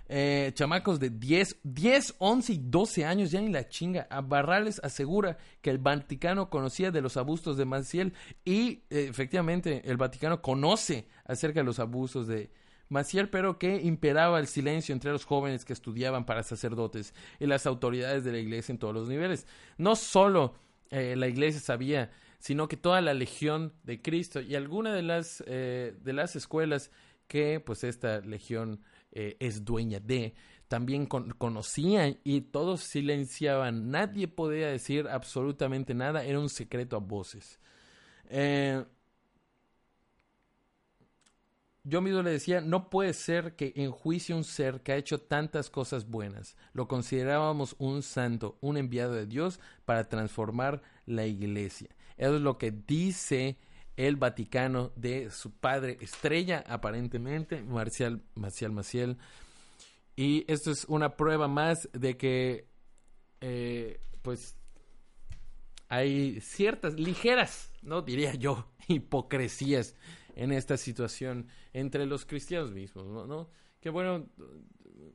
[0.06, 4.06] Eh, chamacos de 10, 10, 11 y 12 años, ya ni la chinga.
[4.10, 8.12] A Barrales asegura que el Vaticano conocía de los abusos de Maciel
[8.44, 12.50] y eh, efectivamente el Vaticano conoce acerca de los abusos de,
[12.94, 17.66] Maciel, pero que imperaba el silencio entre los jóvenes que estudiaban para sacerdotes y las
[17.66, 19.46] autoridades de la iglesia en todos los niveles.
[19.76, 20.54] No solo
[20.90, 25.42] eh, la iglesia sabía, sino que toda la legión de Cristo y alguna de las,
[25.46, 26.90] eh, de las escuelas
[27.26, 28.80] que pues esta legión
[29.12, 30.34] eh, es dueña de,
[30.68, 33.90] también conocían y todos silenciaban.
[33.90, 37.58] Nadie podía decir absolutamente nada, era un secreto a voces.
[41.86, 45.68] Yo mismo le decía, no puede ser que enjuicie un ser que ha hecho tantas
[45.68, 46.56] cosas buenas.
[46.72, 51.90] Lo considerábamos un santo, un enviado de Dios para transformar la iglesia.
[52.16, 53.58] Eso es lo que dice
[53.96, 59.18] el Vaticano de su padre estrella, aparentemente, Marcial, Marcial Maciel.
[60.16, 62.66] Y esto es una prueba más de que,
[63.42, 64.56] eh, pues,
[65.90, 69.94] hay ciertas, ligeras, no diría yo, hipocresías
[70.34, 73.48] en esta situación entre los cristianos mismos, ¿no?
[73.80, 74.26] Que bueno,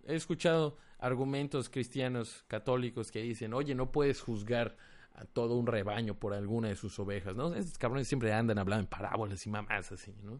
[0.05, 4.75] he escuchado argumentos cristianos católicos que dicen, oye, no puedes juzgar
[5.13, 7.53] a todo un rebaño por alguna de sus ovejas, ¿no?
[7.53, 10.39] Estos cabrones siempre andan hablando en parábolas y mamás así, ¿no?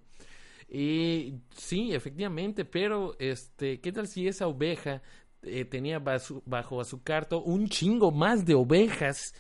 [0.70, 5.02] Y sí, efectivamente, pero este, ¿qué tal si esa oveja
[5.42, 9.34] eh, tenía bajo, bajo a su carto un chingo más de ovejas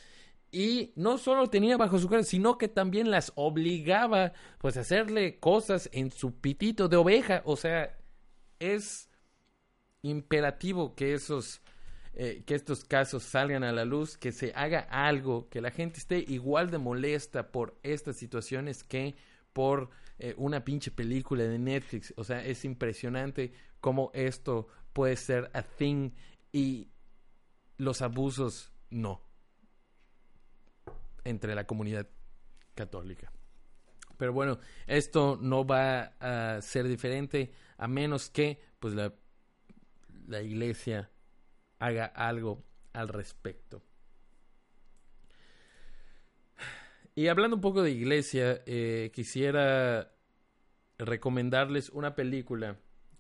[0.51, 5.39] y no solo tenía bajo su cara, sino que también las obligaba pues a hacerle
[5.39, 7.41] cosas en su pitito de oveja.
[7.45, 7.97] O sea,
[8.59, 9.09] es
[10.01, 11.61] imperativo que esos
[12.15, 15.99] eh, que estos casos salgan a la luz, que se haga algo, que la gente
[15.99, 19.15] esté igual de molesta por estas situaciones que
[19.53, 22.13] por eh, una pinche película de Netflix.
[22.17, 26.11] O sea, es impresionante cómo esto puede ser a thing
[26.51, 26.89] y
[27.77, 29.28] los abusos no
[31.23, 32.07] entre la comunidad
[32.75, 33.31] católica.
[34.17, 39.13] Pero bueno, esto no va a ser diferente a menos que pues la,
[40.27, 41.09] la iglesia
[41.79, 42.63] haga algo
[42.93, 43.81] al respecto.
[47.15, 50.13] Y hablando un poco de iglesia, eh, quisiera
[50.97, 52.77] recomendarles una película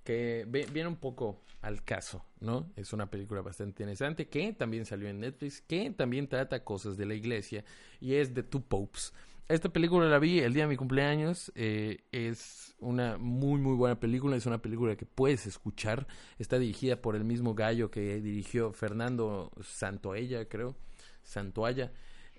[0.09, 2.71] que viene un poco al caso, ¿no?
[2.75, 7.05] Es una película bastante interesante que también salió en Netflix, que también trata cosas de
[7.05, 7.63] la iglesia
[7.99, 9.13] y es The Two Popes.
[9.47, 13.99] Esta película la vi el día de mi cumpleaños, eh, es una muy muy buena
[13.99, 16.07] película, es una película que puedes escuchar,
[16.39, 20.75] está dirigida por el mismo gallo que dirigió Fernando Santoella, creo,
[21.21, 21.91] Santoalla,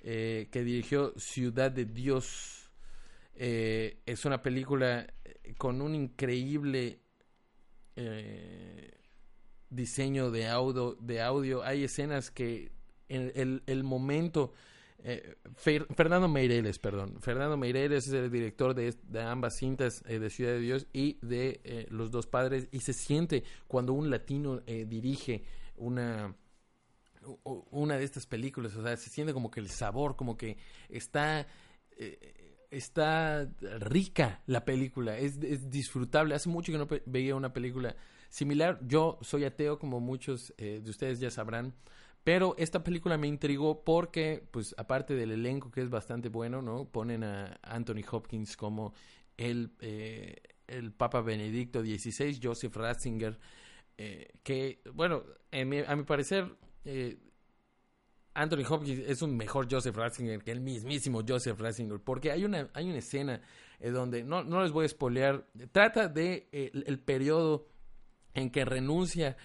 [0.03, 2.69] eh, que dirigió Ciudad de Dios.
[3.37, 5.07] Eh, es una película
[5.57, 7.03] con un increíble
[8.03, 8.91] eh,
[9.69, 11.63] diseño de audio, de audio.
[11.63, 12.73] Hay escenas que
[13.09, 14.53] en el, el momento...
[15.03, 17.17] Eh, Fernando Meireles, perdón.
[17.21, 21.87] Fernando Meireles es el director de, ambas cintas eh, de Ciudad de Dios y de
[21.91, 25.45] Los Dos Padres y se siente cuando un latino dirige
[25.77, 26.37] una
[27.43, 30.57] una de estas películas, o sea, se siente como que el sabor, como que
[30.89, 31.47] está
[32.71, 33.49] está
[33.81, 36.35] rica la película, es, es disfrutable.
[36.35, 37.97] Hace mucho que no veía una película
[38.29, 38.79] similar.
[38.87, 41.75] Yo soy ateo, como muchos eh, de ustedes ya sabrán.
[42.23, 46.85] Pero esta película me intrigó porque, pues, aparte del elenco que es bastante bueno, ¿no?
[46.85, 48.93] Ponen a Anthony Hopkins como
[49.39, 53.39] el, eh, el Papa Benedicto XVI, Joseph Ratzinger,
[53.97, 56.55] eh, que, bueno, a mi parecer,
[56.85, 57.19] eh,
[58.41, 62.69] Anthony Hopkins es un mejor Joseph Ratzinger que el mismísimo Joseph Ratzinger, porque hay una,
[62.75, 63.41] hay una escena
[63.81, 67.67] donde, no, no les voy a spoilear, trata de el periodo
[68.35, 69.37] en que renuncia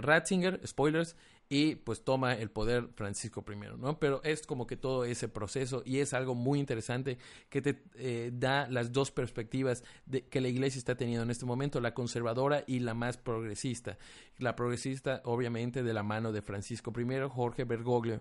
[0.00, 1.16] Ratzinger, spoilers,
[1.48, 3.98] y pues toma el poder Francisco I, ¿no?
[3.98, 7.18] Pero es como que todo ese proceso y es algo muy interesante
[7.50, 11.44] que te eh, da las dos perspectivas de, que la iglesia está teniendo en este
[11.44, 13.98] momento, la conservadora y la más progresista.
[14.38, 18.20] La progresista, obviamente, de la mano de Francisco I, Jorge Bergoglio.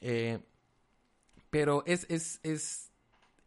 [0.00, 0.40] Eh,
[1.50, 2.92] pero es, es, es,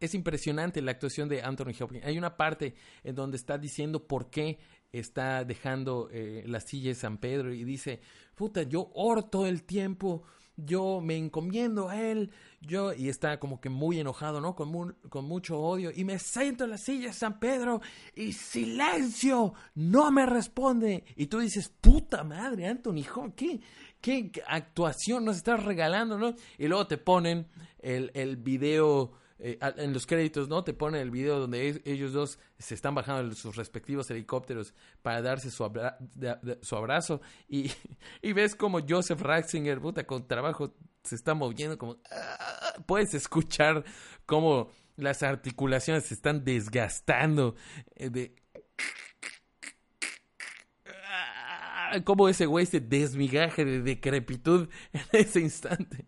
[0.00, 2.04] es impresionante la actuación de Anthony Hopkins.
[2.04, 2.74] Hay una parte
[3.04, 4.58] en donde está diciendo por qué
[4.92, 8.00] está dejando eh, la silla de San Pedro y dice,
[8.34, 10.22] puta, yo oro todo el tiempo,
[10.56, 14.56] yo me encomiendo a él, yo, y está como que muy enojado, ¿no?
[14.56, 17.80] Con, con mucho odio, y me siento en la silla de San Pedro,
[18.14, 21.04] y silencio, no me responde.
[21.16, 23.04] Y tú dices, puta madre, Anthony,
[23.36, 23.60] ¿qué,
[24.00, 26.34] qué actuación nos estás regalando, ¿no?
[26.58, 27.46] Y luego te ponen
[27.78, 30.64] el, el video eh, en los créditos, ¿no?
[30.64, 35.50] Te pone el video donde ellos dos se están bajando sus respectivos helicópteros para darse
[35.50, 35.70] su,
[36.62, 37.70] su abrazo y,
[38.22, 40.74] y, ves como Joseph Ratzinger, puta, con trabajo
[41.04, 41.98] se está moviendo como...
[42.10, 43.84] Ah, puedes escuchar
[44.26, 47.54] cómo las articulaciones se están desgastando
[47.94, 48.34] eh, de...
[50.84, 56.06] Ah, cómo ese güey se desmigaje de decrepitud en ese instante.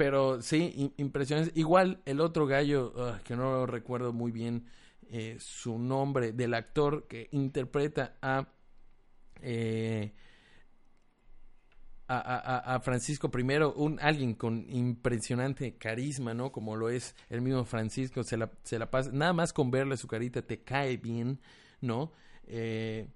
[0.00, 1.52] Pero sí, impresionante.
[1.60, 4.64] Igual el otro gallo, ah, que no recuerdo muy bien
[5.10, 8.48] eh, su nombre, del actor que interpreta a,
[9.42, 10.14] eh,
[12.08, 13.42] a, a, Francisco I,
[13.76, 16.50] un alguien con impresionante carisma, ¿no?
[16.50, 19.98] Como lo es el mismo Francisco, se la, se la pasa, nada más con verle
[19.98, 21.40] su carita te cae bien,
[21.82, 22.14] ¿no?
[22.46, 23.06] Eh,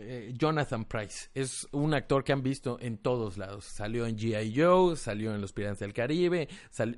[0.00, 1.28] eh, Jonathan Price.
[1.34, 3.64] Es un actor que han visto en todos lados.
[3.64, 4.52] Salió en G.I.
[4.56, 6.48] Joe, salió en Los Piratas del Caribe,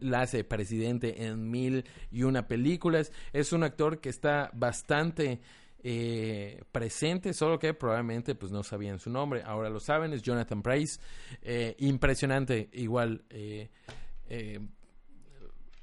[0.00, 3.12] la hace presidente en mil y una películas.
[3.32, 5.40] Es un actor que está bastante
[5.82, 9.42] eh, presente, solo que probablemente pues no sabían su nombre.
[9.44, 11.00] Ahora lo saben, es Jonathan Price.
[11.42, 13.24] Eh, impresionante, igual.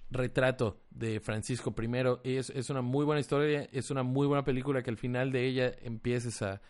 [0.09, 4.81] retrato de Francisco I es, es una muy buena historia, es una muy buena película
[4.81, 6.61] que al final de ella empieces a,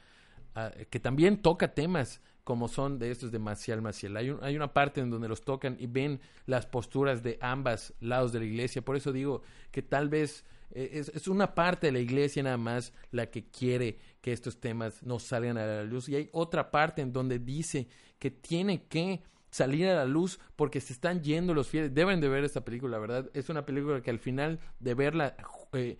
[0.89, 4.15] que también toca temas como son de estos de Maciel Maciel.
[4.15, 8.31] Hay, hay una parte en donde los tocan y ven las posturas de ambas lados
[8.31, 8.81] de la iglesia.
[8.81, 12.55] Por eso digo que tal vez eh, es, es, una parte de la iglesia nada
[12.55, 16.07] más la que quiere que estos temas no salgan a la luz.
[16.07, 20.79] Y hay otra parte en donde dice que tiene que salir a la luz porque
[20.79, 21.93] se están yendo los fieles.
[21.93, 23.29] Deben de ver esta película, ¿verdad?
[23.33, 25.35] Es una película que al final de verla...
[25.73, 25.97] Eh,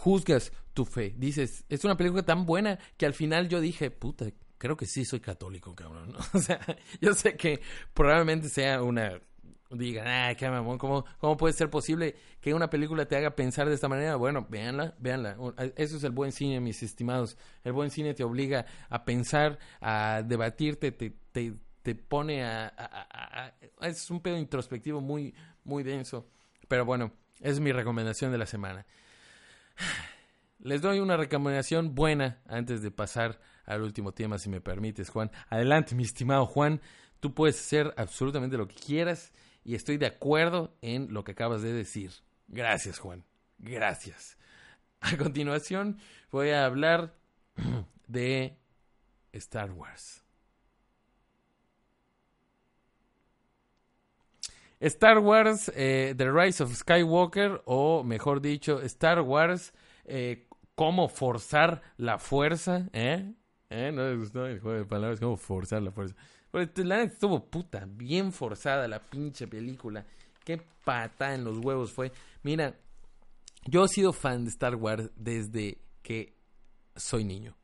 [0.00, 1.14] juzgas tu fe.
[1.16, 4.26] Dices, es una película tan buena que al final yo dije, puta,
[4.56, 6.14] creo que sí soy católico, cabrón.
[6.34, 6.58] O sea,
[7.00, 7.60] yo sé que
[7.92, 9.20] probablemente sea una...
[9.70, 13.68] Digan, ah, qué mamón, ¿cómo, ¿cómo puede ser posible que una película te haga pensar
[13.68, 14.16] de esta manera?
[14.16, 15.36] Bueno, véanla, véanla.
[15.76, 17.36] Eso es el buen cine, mis estimados.
[17.62, 23.44] El buen cine te obliga a pensar, a debatirte, te, te, te pone a, a,
[23.44, 26.26] a, Es un pedo introspectivo muy, muy denso.
[26.66, 28.84] Pero bueno, es mi recomendación de la semana.
[30.58, 35.30] Les doy una recomendación buena antes de pasar al último tema, si me permites, Juan.
[35.48, 36.80] Adelante, mi estimado Juan.
[37.20, 39.32] Tú puedes hacer absolutamente lo que quieras
[39.64, 42.12] y estoy de acuerdo en lo que acabas de decir.
[42.48, 43.24] Gracias, Juan.
[43.58, 44.36] Gracias.
[45.00, 45.98] A continuación,
[46.30, 47.14] voy a hablar
[48.06, 48.58] de
[49.32, 50.19] Star Wars.
[54.80, 59.74] Star Wars, eh, The Rise of Skywalker, o mejor dicho, Star Wars,
[60.06, 63.34] eh, cómo forzar la fuerza, ¿eh?
[63.68, 63.92] ¿Eh?
[63.92, 66.16] No les gustó el juego de palabras, cómo forzar la fuerza.
[66.50, 70.06] Pues la neta estuvo puta, bien forzada la pinche película.
[70.44, 72.10] Qué pata en los huevos fue.
[72.42, 72.74] Mira,
[73.66, 76.34] yo he sido fan de Star Wars desde que
[76.96, 77.54] soy niño.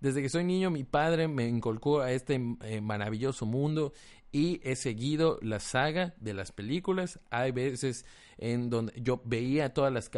[0.00, 3.92] Desde que soy niño, mi padre me inculcó a este eh, maravilloso mundo
[4.32, 7.18] y he seguido la saga de las películas.
[7.30, 8.04] Hay veces
[8.36, 10.10] en donde yo veía todas las,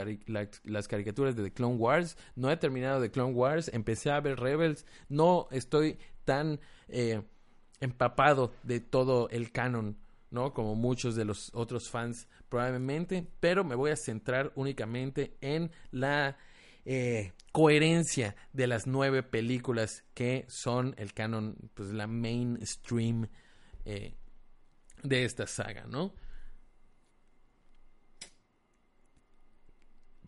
[0.65, 2.17] las caricaturas de The Clone Wars.
[2.35, 3.71] No he terminado The Clone Wars.
[3.73, 4.85] Empecé a ver Rebels.
[5.09, 7.23] No estoy tan eh,
[7.81, 9.97] empapado de todo el canon,
[10.31, 10.53] ¿no?
[10.55, 13.27] Como muchos de los otros fans probablemente.
[13.41, 16.37] Pero me voy a centrar únicamente en la
[16.85, 23.29] eh, coherencia de las nueve películas que son el canon, pues la mainstream
[23.85, 24.15] eh,
[25.03, 26.15] de esta saga, ¿no?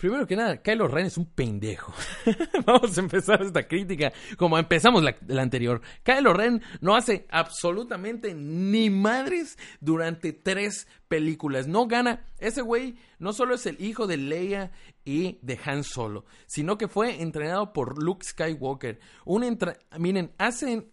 [0.02, 1.94] Primero que nada, Kylo Ren es un pendejo.
[2.66, 5.80] Vamos a empezar esta crítica como empezamos la, anterior.
[6.02, 11.68] Kylo Ren no hace absolutamente ni madres durante tres películas.
[11.68, 12.26] No gana.
[12.40, 14.72] Ese güey no solo es el hijo de Leia
[15.04, 18.98] y de Han Solo, sino que fue entrenado por Luke Skywalker.
[19.24, 20.90] Un entra Miren, hacen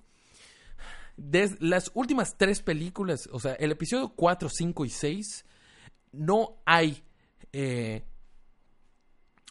[1.20, 5.46] desde las últimas tres películas, o sea, el episodio 4, 5 y 6,
[6.14, 7.04] no hay
[7.52, 8.04] eh,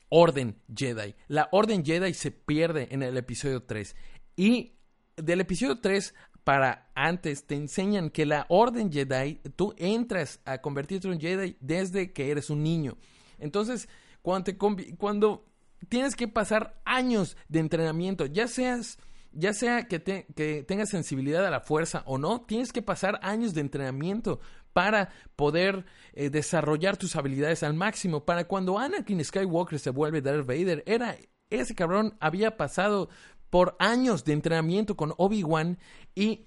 [0.09, 1.15] orden Jedi.
[1.29, 3.95] La orden Jedi se pierde en el episodio 3.
[4.37, 4.73] Y
[5.17, 6.15] del episodio 3
[6.45, 12.13] para antes te enseñan que la orden Jedi, tú entras a convertirte en Jedi desde
[12.13, 12.97] que eres un niño.
[13.39, 13.89] Entonces,
[14.23, 15.45] cuando, te cuando
[15.89, 18.99] tienes que pasar años de entrenamiento, ya seas
[19.39, 23.21] ya sea que, te, que, tengas sensibilidad a la fuerza o no, tienes que pasar
[23.23, 24.41] años de entrenamiento
[24.73, 28.25] para poder eh, desarrollar tus habilidades al máximo.
[28.25, 31.17] Para cuando Anakin Skywalker se vuelve Darth Vader, era
[31.51, 33.09] ese cabrón había pasado
[33.49, 35.79] por años de entrenamiento con Obi-Wan
[36.15, 36.47] y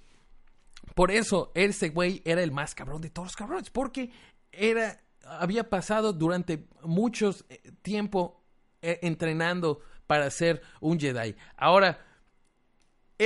[0.93, 4.11] por eso ese güey era el más cabrón de todos los cabrones, porque
[4.51, 8.43] era había pasado durante mucho eh, tiempo
[8.81, 11.35] eh, entrenando para ser un Jedi.
[11.55, 12.10] Ahora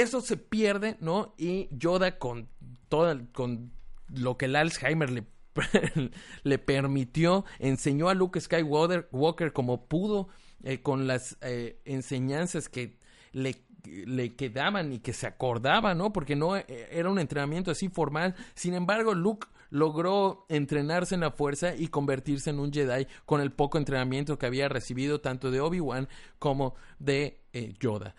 [0.02, 1.34] eso se pierde, ¿no?
[1.38, 2.50] Y Yoda con
[2.90, 3.72] todo con
[4.14, 5.24] lo que el Alzheimer le,
[6.44, 10.28] le permitió, enseñó a Luke Skywalker Walker como pudo,
[10.64, 13.00] eh, con las eh, enseñanzas que
[13.32, 16.12] le, le quedaban y que se acordaba, ¿no?
[16.12, 18.36] Porque no eh, era un entrenamiento así formal.
[18.54, 23.54] Sin embargo, Luke logró entrenarse en la fuerza y convertirse en un Jedi con el
[23.54, 27.40] poco entrenamiento que había recibido tanto de Obi-Wan como de
[27.80, 28.16] Yoda.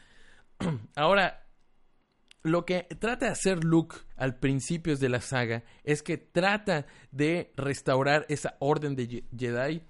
[0.96, 1.45] Ahora,
[2.46, 7.52] lo que trata de hacer Luke al principio de la saga es que trata de
[7.56, 9.82] restaurar esa orden de Jedi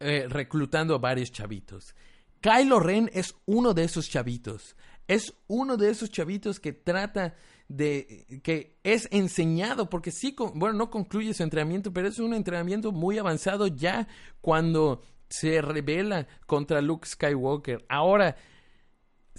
[0.00, 1.94] eh, reclutando a varios chavitos.
[2.40, 4.76] Kylo Ren es uno de esos chavitos.
[5.06, 7.34] Es uno de esos chavitos que trata
[7.68, 12.92] de que es enseñado porque sí, bueno, no concluye su entrenamiento, pero es un entrenamiento
[12.92, 14.08] muy avanzado ya
[14.40, 17.84] cuando se revela contra Luke Skywalker.
[17.88, 18.36] Ahora,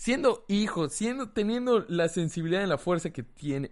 [0.02, 3.70] siendo hijo, siendo, teniendo la sensibilidad en la fuerza que tiene,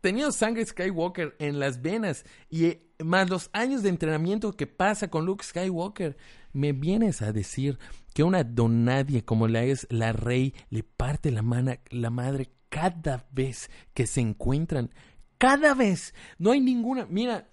[0.00, 5.10] teniendo sangre Skywalker en las venas y eh, más los años de entrenamiento que pasa
[5.10, 6.16] con Luke Skywalker,
[6.52, 7.80] me vienes a decir
[8.14, 13.26] que una donadie como la es la rey le parte la, mano, la madre cada
[13.32, 14.94] vez que se encuentran.
[15.38, 16.14] Cada vez.
[16.38, 17.04] No hay ninguna.
[17.10, 17.48] Mira,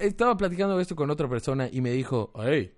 [0.00, 2.75] estaba platicando esto con otra persona y me dijo, hey,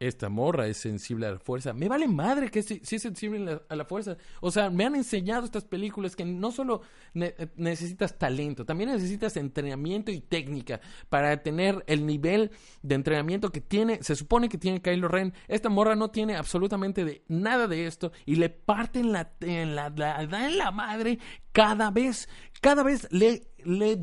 [0.00, 1.74] esta morra es sensible a la fuerza.
[1.74, 4.16] Me vale madre que sí, es sensible a la fuerza.
[4.40, 6.80] O sea, me han enseñado estas películas que no solo
[7.12, 10.80] necesitas talento, también necesitas entrenamiento y técnica
[11.10, 12.50] para tener el nivel
[12.82, 15.34] de entrenamiento que tiene, se supone que tiene Kylo Ren.
[15.48, 19.90] Esta morra no tiene absolutamente de, nada de esto y le parten la, en la,
[19.90, 21.18] la, en la madre
[21.52, 22.26] cada vez,
[22.62, 23.98] cada vez le, le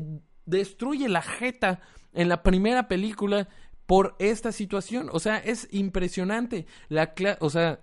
[0.46, 1.80] destruye la jeta
[2.12, 3.48] en la primera película
[3.88, 5.08] por esta situación.
[5.12, 6.66] O sea, es impresionante.
[6.90, 7.80] La o sea,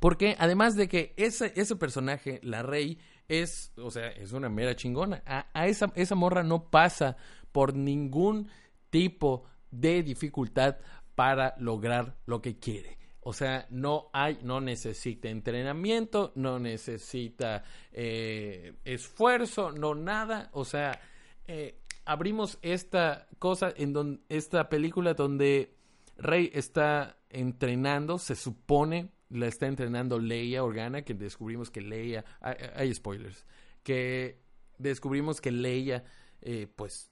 [0.00, 2.98] porque además de que ese, ese personaje, la rey,
[3.28, 5.22] es, o sea, es una mera chingona.
[5.24, 7.16] A, esa, esa morra no pasa
[7.52, 8.50] por ningún
[8.90, 10.78] tipo de dificultad
[11.14, 12.98] para lograr lo que quiere.
[13.20, 17.62] O sea, no hay, no necesita entrenamiento, no necesita
[17.92, 20.50] eh, esfuerzo, no nada.
[20.52, 21.00] O sea,
[21.46, 25.76] eh, abrimos esta cosa en donde esta película donde
[26.16, 32.92] Rey está entrenando, se supone la está entrenando Leia Organa, que descubrimos que Leia, hay,
[32.94, 33.46] spoilers,
[33.82, 34.42] que
[34.78, 36.04] descubrimos que Leia,
[36.42, 37.10] eh, pues,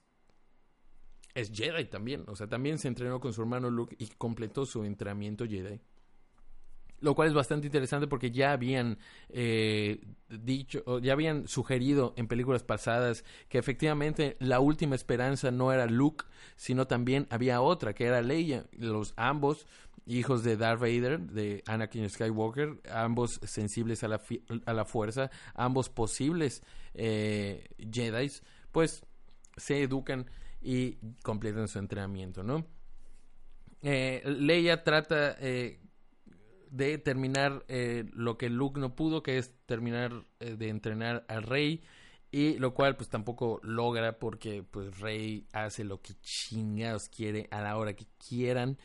[1.33, 4.83] es Jedi también, o sea, también se entrenó con su hermano Luke y completó su
[4.83, 5.79] entrenamiento Jedi
[7.01, 8.97] lo cual es bastante interesante porque ya habían
[9.29, 9.99] eh,
[10.29, 16.25] dicho, ya habían sugerido en películas pasadas que efectivamente la última esperanza no era Luke,
[16.55, 19.67] sino también había otra, que era Leia, los ambos
[20.05, 24.21] hijos de Darth Vader, de Anakin Skywalker, ambos sensibles a la,
[24.65, 28.31] a la fuerza, ambos posibles eh, Jedi,
[28.71, 29.03] pues
[29.57, 30.29] se educan
[30.61, 32.65] y completan su entrenamiento, ¿no?
[33.81, 35.35] Eh, Leia trata
[36.71, 41.43] de terminar eh, lo que Luke no pudo, que es terminar eh, de entrenar al
[41.43, 41.83] rey.
[42.33, 47.61] Y lo cual pues tampoco logra porque pues Rey hace lo que chingados quiere a
[47.61, 48.77] la hora que quieran,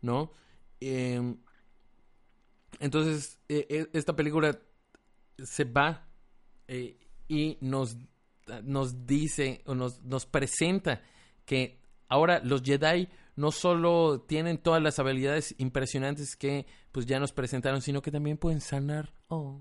[0.00, 0.32] ¿no?
[0.80, 1.36] Em,
[2.80, 4.58] Entonces, eh, eh, esta película
[5.38, 6.08] se va
[6.68, 6.96] eh,
[7.28, 7.96] y nos,
[8.64, 11.02] nos dice o nos, nos presenta
[11.44, 17.32] que ahora los Jedi no solo tienen todas las habilidades impresionantes que pues ya nos
[17.32, 19.12] presentaron, sino que también pueden sanar.
[19.28, 19.60] Oh.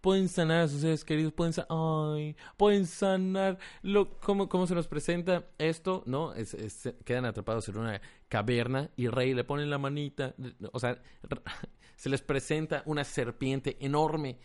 [0.00, 3.58] Pueden sanar a sus seres queridos, pueden sanar, pueden sanar.
[3.82, 6.02] Lo, ¿cómo, ¿Cómo se nos presenta esto?
[6.06, 6.34] ¿No?
[6.34, 10.34] Es- quedan atrapados en una caverna y Rey le pone la manita.
[10.72, 11.00] O sea,
[11.96, 14.38] se les presenta una serpiente enorme,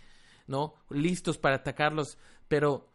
[0.45, 0.75] ¿no?
[0.89, 2.91] Listos para atacarlos, pero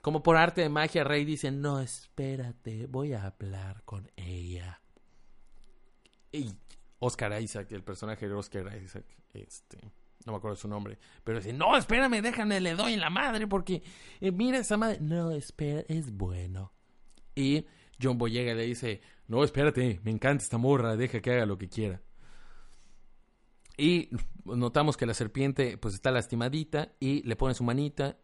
[0.00, 4.80] como por arte de magia, Rey dice, no, espérate, voy a hablar con ella.
[6.98, 9.78] Oscar Isaac, el personaje de Oscar Isaac, este,
[10.26, 13.82] no me acuerdo su nombre, pero dice, no, espérame, déjame, le doy la madre, porque
[14.20, 16.72] eh, mira esa madre, no, espera, es bueno.
[17.34, 17.66] Y
[18.02, 21.68] John Boyega le dice, no, espérate, me encanta esta morra, deja que haga lo que
[21.68, 22.02] quiera.
[23.76, 24.10] Y
[24.44, 28.18] notamos que la serpiente pues está lastimadita y le pone su manita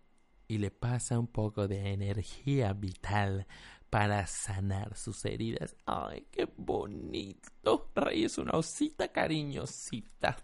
[0.49, 3.47] y le pasa un poco de energía vital
[3.95, 5.77] para sanar sus heridas.
[5.87, 7.93] Ay, qué bonito.
[7.95, 10.37] Rey es una osita cariñosita.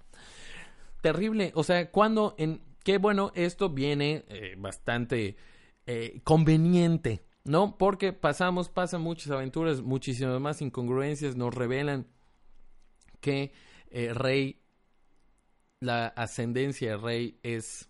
[1.01, 1.51] Terrible.
[1.57, 2.63] O sea, cuando en...
[2.85, 5.37] Qué bueno, esto viene eh, bastante
[5.85, 7.77] eh, conveniente, ¿no?
[7.77, 12.07] Porque pasamos, pasan muchas aventuras, muchísimas más incongruencias, nos revelan
[13.21, 13.53] que
[13.91, 14.63] eh, Rey,
[15.81, 17.89] la ascendencia de Rey es...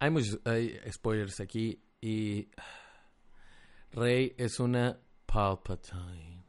[0.00, 2.50] Hay muchos hay spoilers aquí y
[3.94, 6.42] Rey es una Palpatine.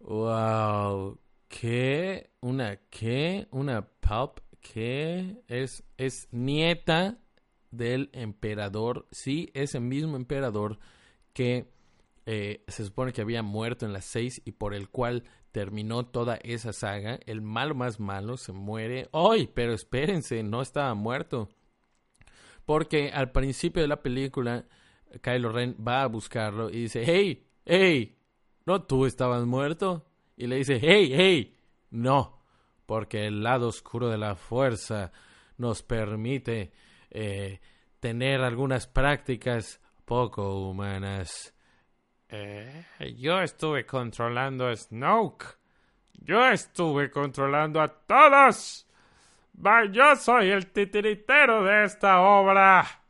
[0.00, 1.18] Wow,
[1.48, 2.30] ¿qué?
[2.40, 3.48] ¿Una qué?
[3.50, 4.40] ¿Una Palp?
[4.60, 5.42] ¿Qué?
[5.48, 7.22] Es, es nieta
[7.70, 9.08] del emperador.
[9.12, 10.78] Sí, es el mismo emperador
[11.32, 11.72] que
[12.26, 16.36] eh, se supone que había muerto en las seis y por el cual terminó toda
[16.42, 17.18] esa saga.
[17.24, 19.08] El malo más malo se muere.
[19.14, 19.48] ¡Ay!
[19.54, 21.48] Pero espérense, no estaba muerto.
[22.66, 24.66] Porque al principio de la película,
[25.20, 28.18] Kylo Ren va a buscarlo y dice, hey, hey,
[28.64, 30.06] ¿no tú estabas muerto?
[30.36, 31.56] Y le dice, hey, hey,
[31.90, 32.40] no,
[32.86, 35.12] porque el lado oscuro de la fuerza
[35.58, 36.72] nos permite
[37.10, 37.60] eh,
[38.00, 41.54] tener algunas prácticas poco humanas.
[42.28, 42.86] Eh,
[43.18, 45.58] yo estuve controlando a Snoke.
[46.14, 48.88] Yo estuve controlando a todos.
[49.92, 53.01] Yo soy el titiritero de esta obra.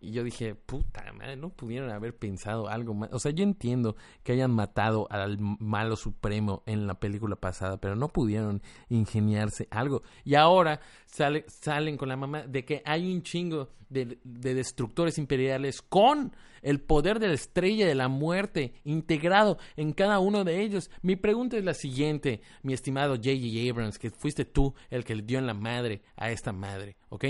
[0.00, 3.12] Y yo dije, puta madre, no pudieron haber pensado algo más.
[3.12, 7.96] O sea, yo entiendo que hayan matado al malo supremo en la película pasada, pero
[7.96, 10.02] no pudieron ingeniarse algo.
[10.24, 15.18] Y ahora sale, salen con la mamá de que hay un chingo de, de destructores
[15.18, 16.32] imperiales con
[16.62, 20.90] el poder de la estrella de la muerte integrado en cada uno de ellos.
[21.02, 23.70] Mi pregunta es la siguiente, mi estimado J.J.
[23.70, 27.24] Abrams, que fuiste tú el que le dio en la madre a esta madre, ¿ok?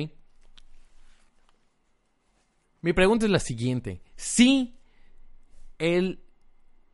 [2.81, 4.03] Mi pregunta es la siguiente.
[4.15, 4.79] Si
[5.79, 6.23] el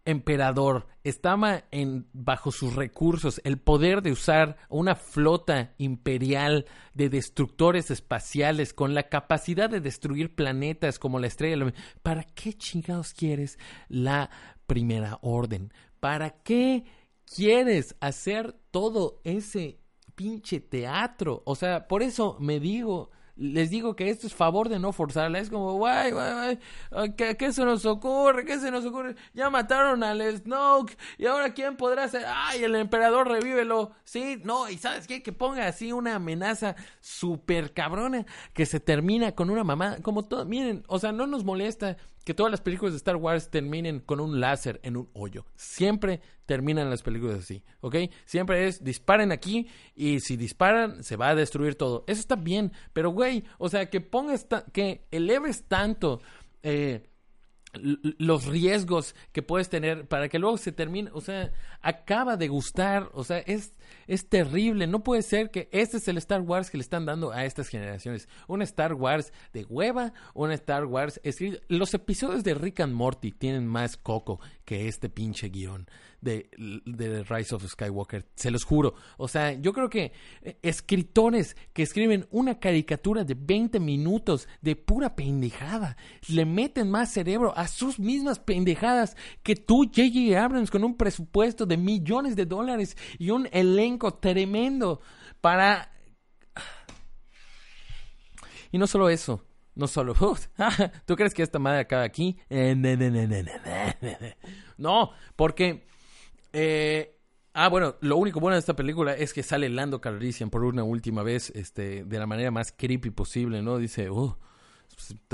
[0.07, 7.91] emperador estaba en, bajo sus recursos el poder de usar una flota imperial de destructores
[7.91, 11.73] espaciales con la capacidad de destruir planetas como la estrella,
[12.03, 13.59] ¿para qué chingados quieres
[13.89, 14.31] la
[14.67, 15.73] primera orden?
[16.01, 16.85] ¿Para qué
[17.25, 19.81] quieres hacer todo ese
[20.15, 21.43] pinche teatro?
[21.45, 25.39] O sea, por eso me digo les digo que esto es favor de no forzarla.
[25.39, 26.59] Es como, guay, guay,
[26.91, 28.45] guay, ¿qué, ¿qué, se nos ocurre?
[28.45, 29.17] ¿Qué se nos ocurre?
[29.33, 33.93] Ya mataron al Snoke y ahora quién podrá ser, ay, el emperador revívelo.
[34.05, 39.33] Sí, no, y sabes qué, que ponga así una amenaza súper cabrona que se termina
[39.33, 42.93] con una mamá, como todo, miren, o sea, no nos molesta que todas las películas
[42.93, 45.45] de Star Wars terminen con un láser en un hoyo.
[45.57, 47.97] Siempre terminan las películas así, ¿ok?
[48.25, 52.05] Siempre es disparen aquí y si disparan se va a destruir todo.
[52.07, 56.21] Eso está bien, pero güey, o sea, que pongas, que eleves tanto
[56.63, 57.07] eh,
[57.81, 63.11] los riesgos que puedes tener para que luego se termine, o sea, acaba de gustar,
[63.15, 63.73] o sea, es,
[64.07, 67.33] es terrible, no puede ser que este es el Star Wars que le están dando
[67.33, 72.55] a estas generaciones, un Star Wars de hueva, un Star Wars escrito, los episodios de
[72.55, 75.87] Rick and Morty tienen más coco que este pinche guion
[76.21, 76.49] de,
[76.87, 80.13] de Rise of Skywalker, se los juro, o sea, yo creo que
[80.63, 85.97] escritores que escriben una caricatura de 20 minutos de pura pendejada,
[86.29, 90.43] le meten más cerebro a sus mismas pendejadas que tú, J.J.
[90.43, 95.01] Abrams, con un presupuesto de millones de dólares y un elenco tremendo
[95.41, 95.91] para...
[98.73, 99.45] Y no solo eso,
[99.75, 100.15] no solo...
[101.07, 102.39] ¿Tú crees que esta madre acaba aquí?
[104.79, 105.87] No, porque...
[106.53, 107.15] Eh,
[107.57, 110.83] Ah, bueno, lo único bueno de esta película es que sale Lando Calrissian por una
[110.83, 113.79] última vez, este, de la manera más creepy posible, ¿no?
[113.79, 114.37] Dice, oh,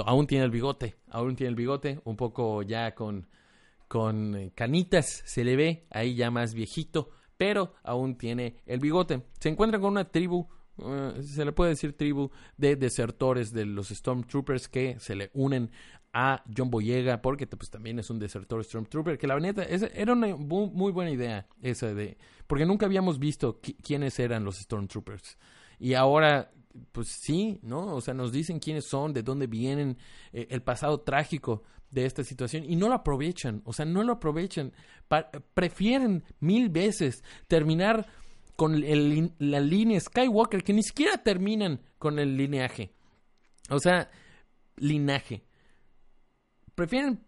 [0.04, 3.26] aún tiene el bigote, aún tiene el bigote, un poco ya con,
[3.88, 9.22] con eh, canitas, se le ve ahí ya más viejito, pero aún tiene el bigote.
[9.38, 10.46] Se encuentra con una tribu,
[10.78, 15.70] eh, se le puede decir tribu de desertores de los Stormtroopers que se le unen
[16.12, 20.34] a John Boyega, porque pues también es un desertor Stormtrooper, que la neta era una
[20.36, 25.38] muy buena idea esa de, porque nunca habíamos visto quiénes eran los Stormtroopers.
[25.78, 26.50] Y ahora,
[26.92, 27.94] pues sí, ¿no?
[27.94, 29.98] O sea, nos dicen quiénes son, de dónde vienen,
[30.32, 34.12] eh, el pasado trágico de esta situación, y no lo aprovechan, o sea, no lo
[34.12, 34.72] aprovechan,
[35.54, 38.06] prefieren mil veces terminar
[38.60, 42.92] con el, la línea Skywalker, que ni siquiera terminan con el lineaje.
[43.70, 44.10] O sea,
[44.76, 45.44] linaje
[46.74, 47.24] prefieren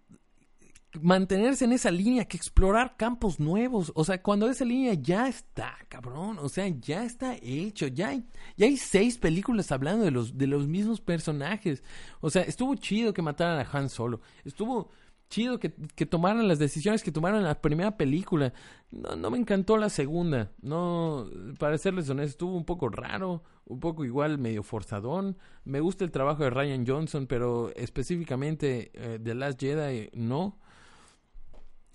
[1.00, 3.92] mantenerse en esa línea que explorar campos nuevos.
[3.94, 6.38] O sea, cuando esa línea ya está, cabrón.
[6.38, 7.86] O sea, ya está hecho.
[7.86, 8.26] Ya hay,
[8.58, 11.82] ya hay seis películas hablando de los, de los mismos personajes.
[12.20, 14.20] O sea, estuvo chido que mataran a Han Solo.
[14.44, 14.90] Estuvo
[15.32, 18.52] chido que, que tomaran las decisiones que tomaron la primera película.
[18.90, 20.52] No, no me encantó la segunda.
[20.60, 21.28] No,
[21.58, 25.38] para serles honesto, estuvo un poco raro un poco igual medio forzadón.
[25.64, 30.58] Me gusta el trabajo de Ryan Johnson, pero específicamente eh, The Last Jedi no.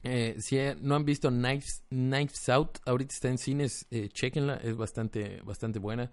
[0.04, 4.76] Eh, si no han visto Knives, Knives Out, ahorita está en cines, eh, chequenla, es
[4.76, 6.12] bastante, bastante buena.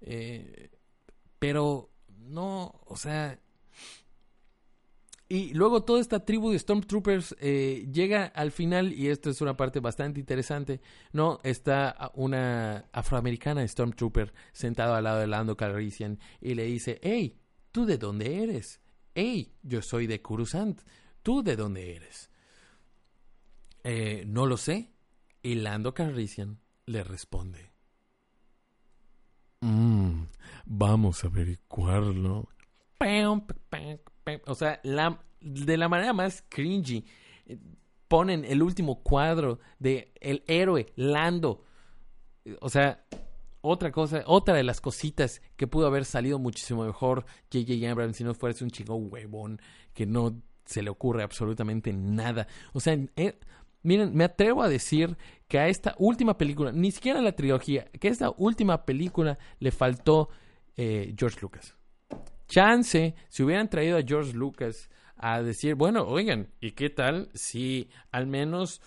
[0.00, 0.70] Eh,
[1.38, 3.38] pero no, o sea,
[5.32, 9.56] y luego toda esta tribu de Stormtroopers eh, llega al final, y esta es una
[9.56, 11.38] parte bastante interesante, ¿no?
[11.42, 17.86] Está una afroamericana Stormtrooper sentada al lado de Lando Calrissian y le dice, hey, ¿tú
[17.86, 18.82] de dónde eres?
[19.14, 20.82] Hey, yo soy de Coruscant,
[21.22, 22.28] ¿tú de dónde eres?
[23.84, 24.92] Eh, no lo sé.
[25.42, 27.72] Y Lando Calrissian le responde.
[29.62, 30.24] Mm,
[30.66, 32.50] vamos a averiguarlo.
[34.46, 37.04] O sea, la, de la manera más cringy,
[37.46, 37.58] eh,
[38.08, 41.64] ponen el último cuadro de el héroe Lando.
[42.60, 43.04] O sea,
[43.62, 47.90] otra cosa, otra de las cositas que pudo haber salido muchísimo mejor J.J.
[47.90, 49.60] Abrams si no fuese un chico huevón
[49.94, 52.46] que no se le ocurre absolutamente nada.
[52.72, 53.38] O sea, eh,
[53.82, 55.16] miren, me atrevo a decir
[55.48, 59.70] que a esta última película, ni siquiera la trilogía, que a esta última película le
[59.70, 60.28] faltó
[60.76, 61.76] eh, George Lucas.
[62.52, 67.88] Chance, si hubieran traído a George Lucas a decir, bueno, oigan, ¿y qué tal si
[68.10, 68.82] al menos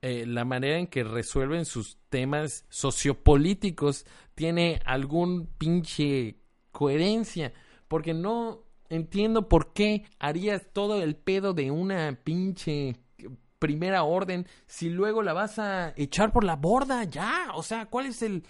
[0.00, 6.38] eh, la manera en que resuelven sus temas sociopolíticos tiene algún pinche
[6.72, 7.52] coherencia?
[7.88, 12.96] Porque no entiendo por qué harías todo el pedo de una pinche
[13.58, 17.48] primera orden si luego la vas a echar por la borda ya.
[17.54, 18.44] O sea, ¿cuál es el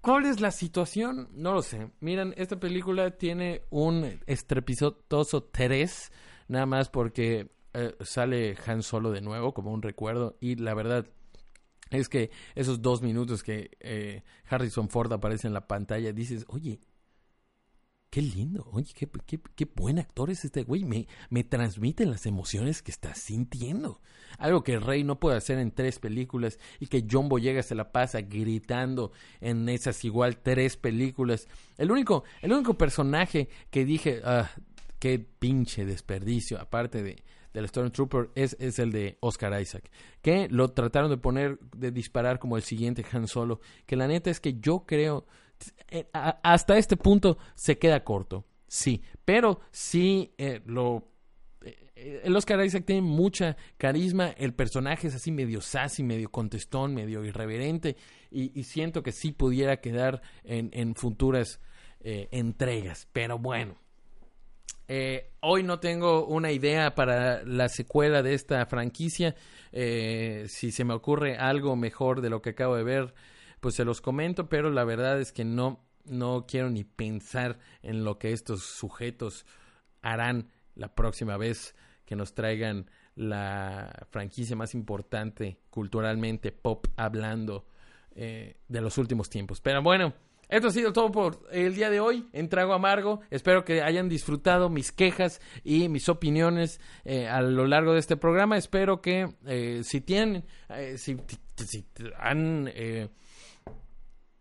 [0.00, 1.28] ¿Cuál es la situación?
[1.32, 1.90] No lo sé.
[2.00, 6.12] Miren, esta película tiene un estrepitoso 3,
[6.48, 11.06] nada más porque eh, sale Han Solo de nuevo como un recuerdo y la verdad
[11.90, 16.80] es que esos dos minutos que eh, Harrison Ford aparece en la pantalla, dices, oye,
[18.10, 20.82] Qué lindo, oye, qué, qué, qué, buen actor es este güey.
[20.84, 21.44] Me, me
[22.06, 24.00] las emociones que está sintiendo.
[24.38, 27.92] Algo que Rey no puede hacer en tres películas y que John Boyega se la
[27.92, 31.48] pasa gritando en esas igual tres películas.
[31.76, 34.50] El único, el único personaje que dije, ah,
[34.98, 39.90] qué pinche desperdicio, aparte de, del Stormtrooper, es, es el de Oscar Isaac.
[40.22, 43.60] Que lo trataron de poner, de disparar como el siguiente Han Solo.
[43.84, 45.26] Que la neta es que yo creo
[46.12, 51.08] hasta este punto se queda corto, sí, pero sí eh, lo...
[51.62, 56.94] Eh, el Oscar Isaac tiene mucha carisma, el personaje es así medio sassy, medio contestón,
[56.94, 57.96] medio irreverente
[58.30, 61.60] y, siento que sí pudiera quedar en, futuras
[62.00, 63.76] entregas, pero bueno.
[65.40, 69.34] hoy no tengo una idea para la secuela de esta franquicia.
[69.72, 73.14] si se me ocurre algo mejor de lo que acabo de ver,
[73.60, 78.04] pues se los comento, pero la verdad es que no, no quiero ni pensar en
[78.04, 79.46] lo que estos sujetos
[80.02, 87.66] harán la próxima vez que nos traigan la franquicia más importante culturalmente pop hablando
[88.14, 89.60] eh, de los últimos tiempos.
[89.60, 90.14] Pero bueno,
[90.48, 93.20] esto ha sido todo por el día de hoy en Trago Amargo.
[93.30, 98.16] Espero que hayan disfrutado mis quejas y mis opiniones eh, a lo largo de este
[98.16, 98.56] programa.
[98.56, 100.44] Espero que eh, si tienen,
[100.96, 101.16] si,
[101.56, 101.84] si,
[102.18, 102.70] han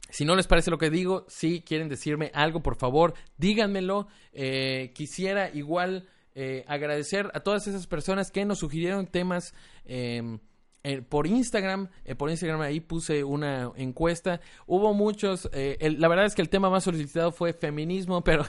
[0.09, 4.07] si no les parece lo que digo, si quieren decirme algo, por favor, díganmelo.
[4.33, 9.53] Eh, quisiera igual eh, agradecer a todas esas personas que nos sugirieron temas
[9.85, 10.39] em,
[10.87, 14.39] eh, por Instagram, eh, por Instagram ahí puse una encuesta.
[14.65, 18.45] Hubo muchos, eh, el- la verdad es que el tema más solicitado fue feminismo, pero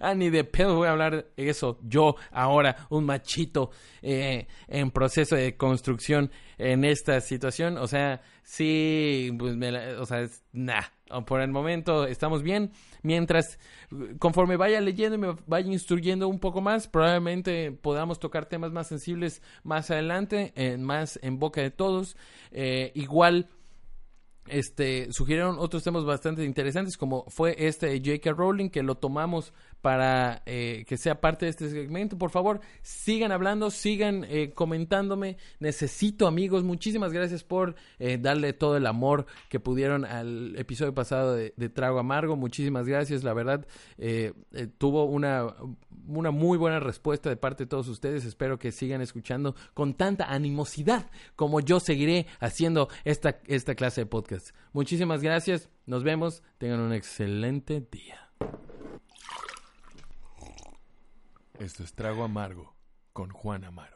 [0.00, 1.78] ah, ni de pedo voy a hablar eso.
[1.82, 3.70] Yo ahora, un machito
[4.02, 7.76] eh, en proceso de construcción en esta situación.
[7.78, 10.82] O sea, sí, pues, me la- o sea, es, nah.
[11.22, 12.72] Por el momento estamos bien.
[13.02, 13.58] Mientras,
[14.18, 18.88] conforme vaya leyendo y me vaya instruyendo un poco más, probablemente podamos tocar temas más
[18.88, 22.16] sensibles más adelante, eh, más en boca de todos.
[22.50, 23.48] Eh, igual,
[24.46, 28.32] este, sugirieron otros temas bastante interesantes, como fue este de J.K.
[28.32, 29.52] Rowling, que lo tomamos
[29.84, 32.16] para eh, que sea parte de este segmento.
[32.16, 35.36] Por favor, sigan hablando, sigan eh, comentándome.
[35.60, 36.64] Necesito amigos.
[36.64, 41.68] Muchísimas gracias por eh, darle todo el amor que pudieron al episodio pasado de, de
[41.68, 42.34] Trago Amargo.
[42.34, 43.24] Muchísimas gracias.
[43.24, 43.66] La verdad,
[43.98, 44.32] eh,
[44.78, 45.54] tuvo una,
[46.08, 48.24] una muy buena respuesta de parte de todos ustedes.
[48.24, 54.06] Espero que sigan escuchando con tanta animosidad como yo seguiré haciendo esta, esta clase de
[54.06, 54.56] podcast.
[54.72, 55.68] Muchísimas gracias.
[55.84, 56.42] Nos vemos.
[56.56, 58.30] Tengan un excelente día.
[61.58, 62.74] Esto es Trago Amargo
[63.12, 63.93] con Juan Amaro.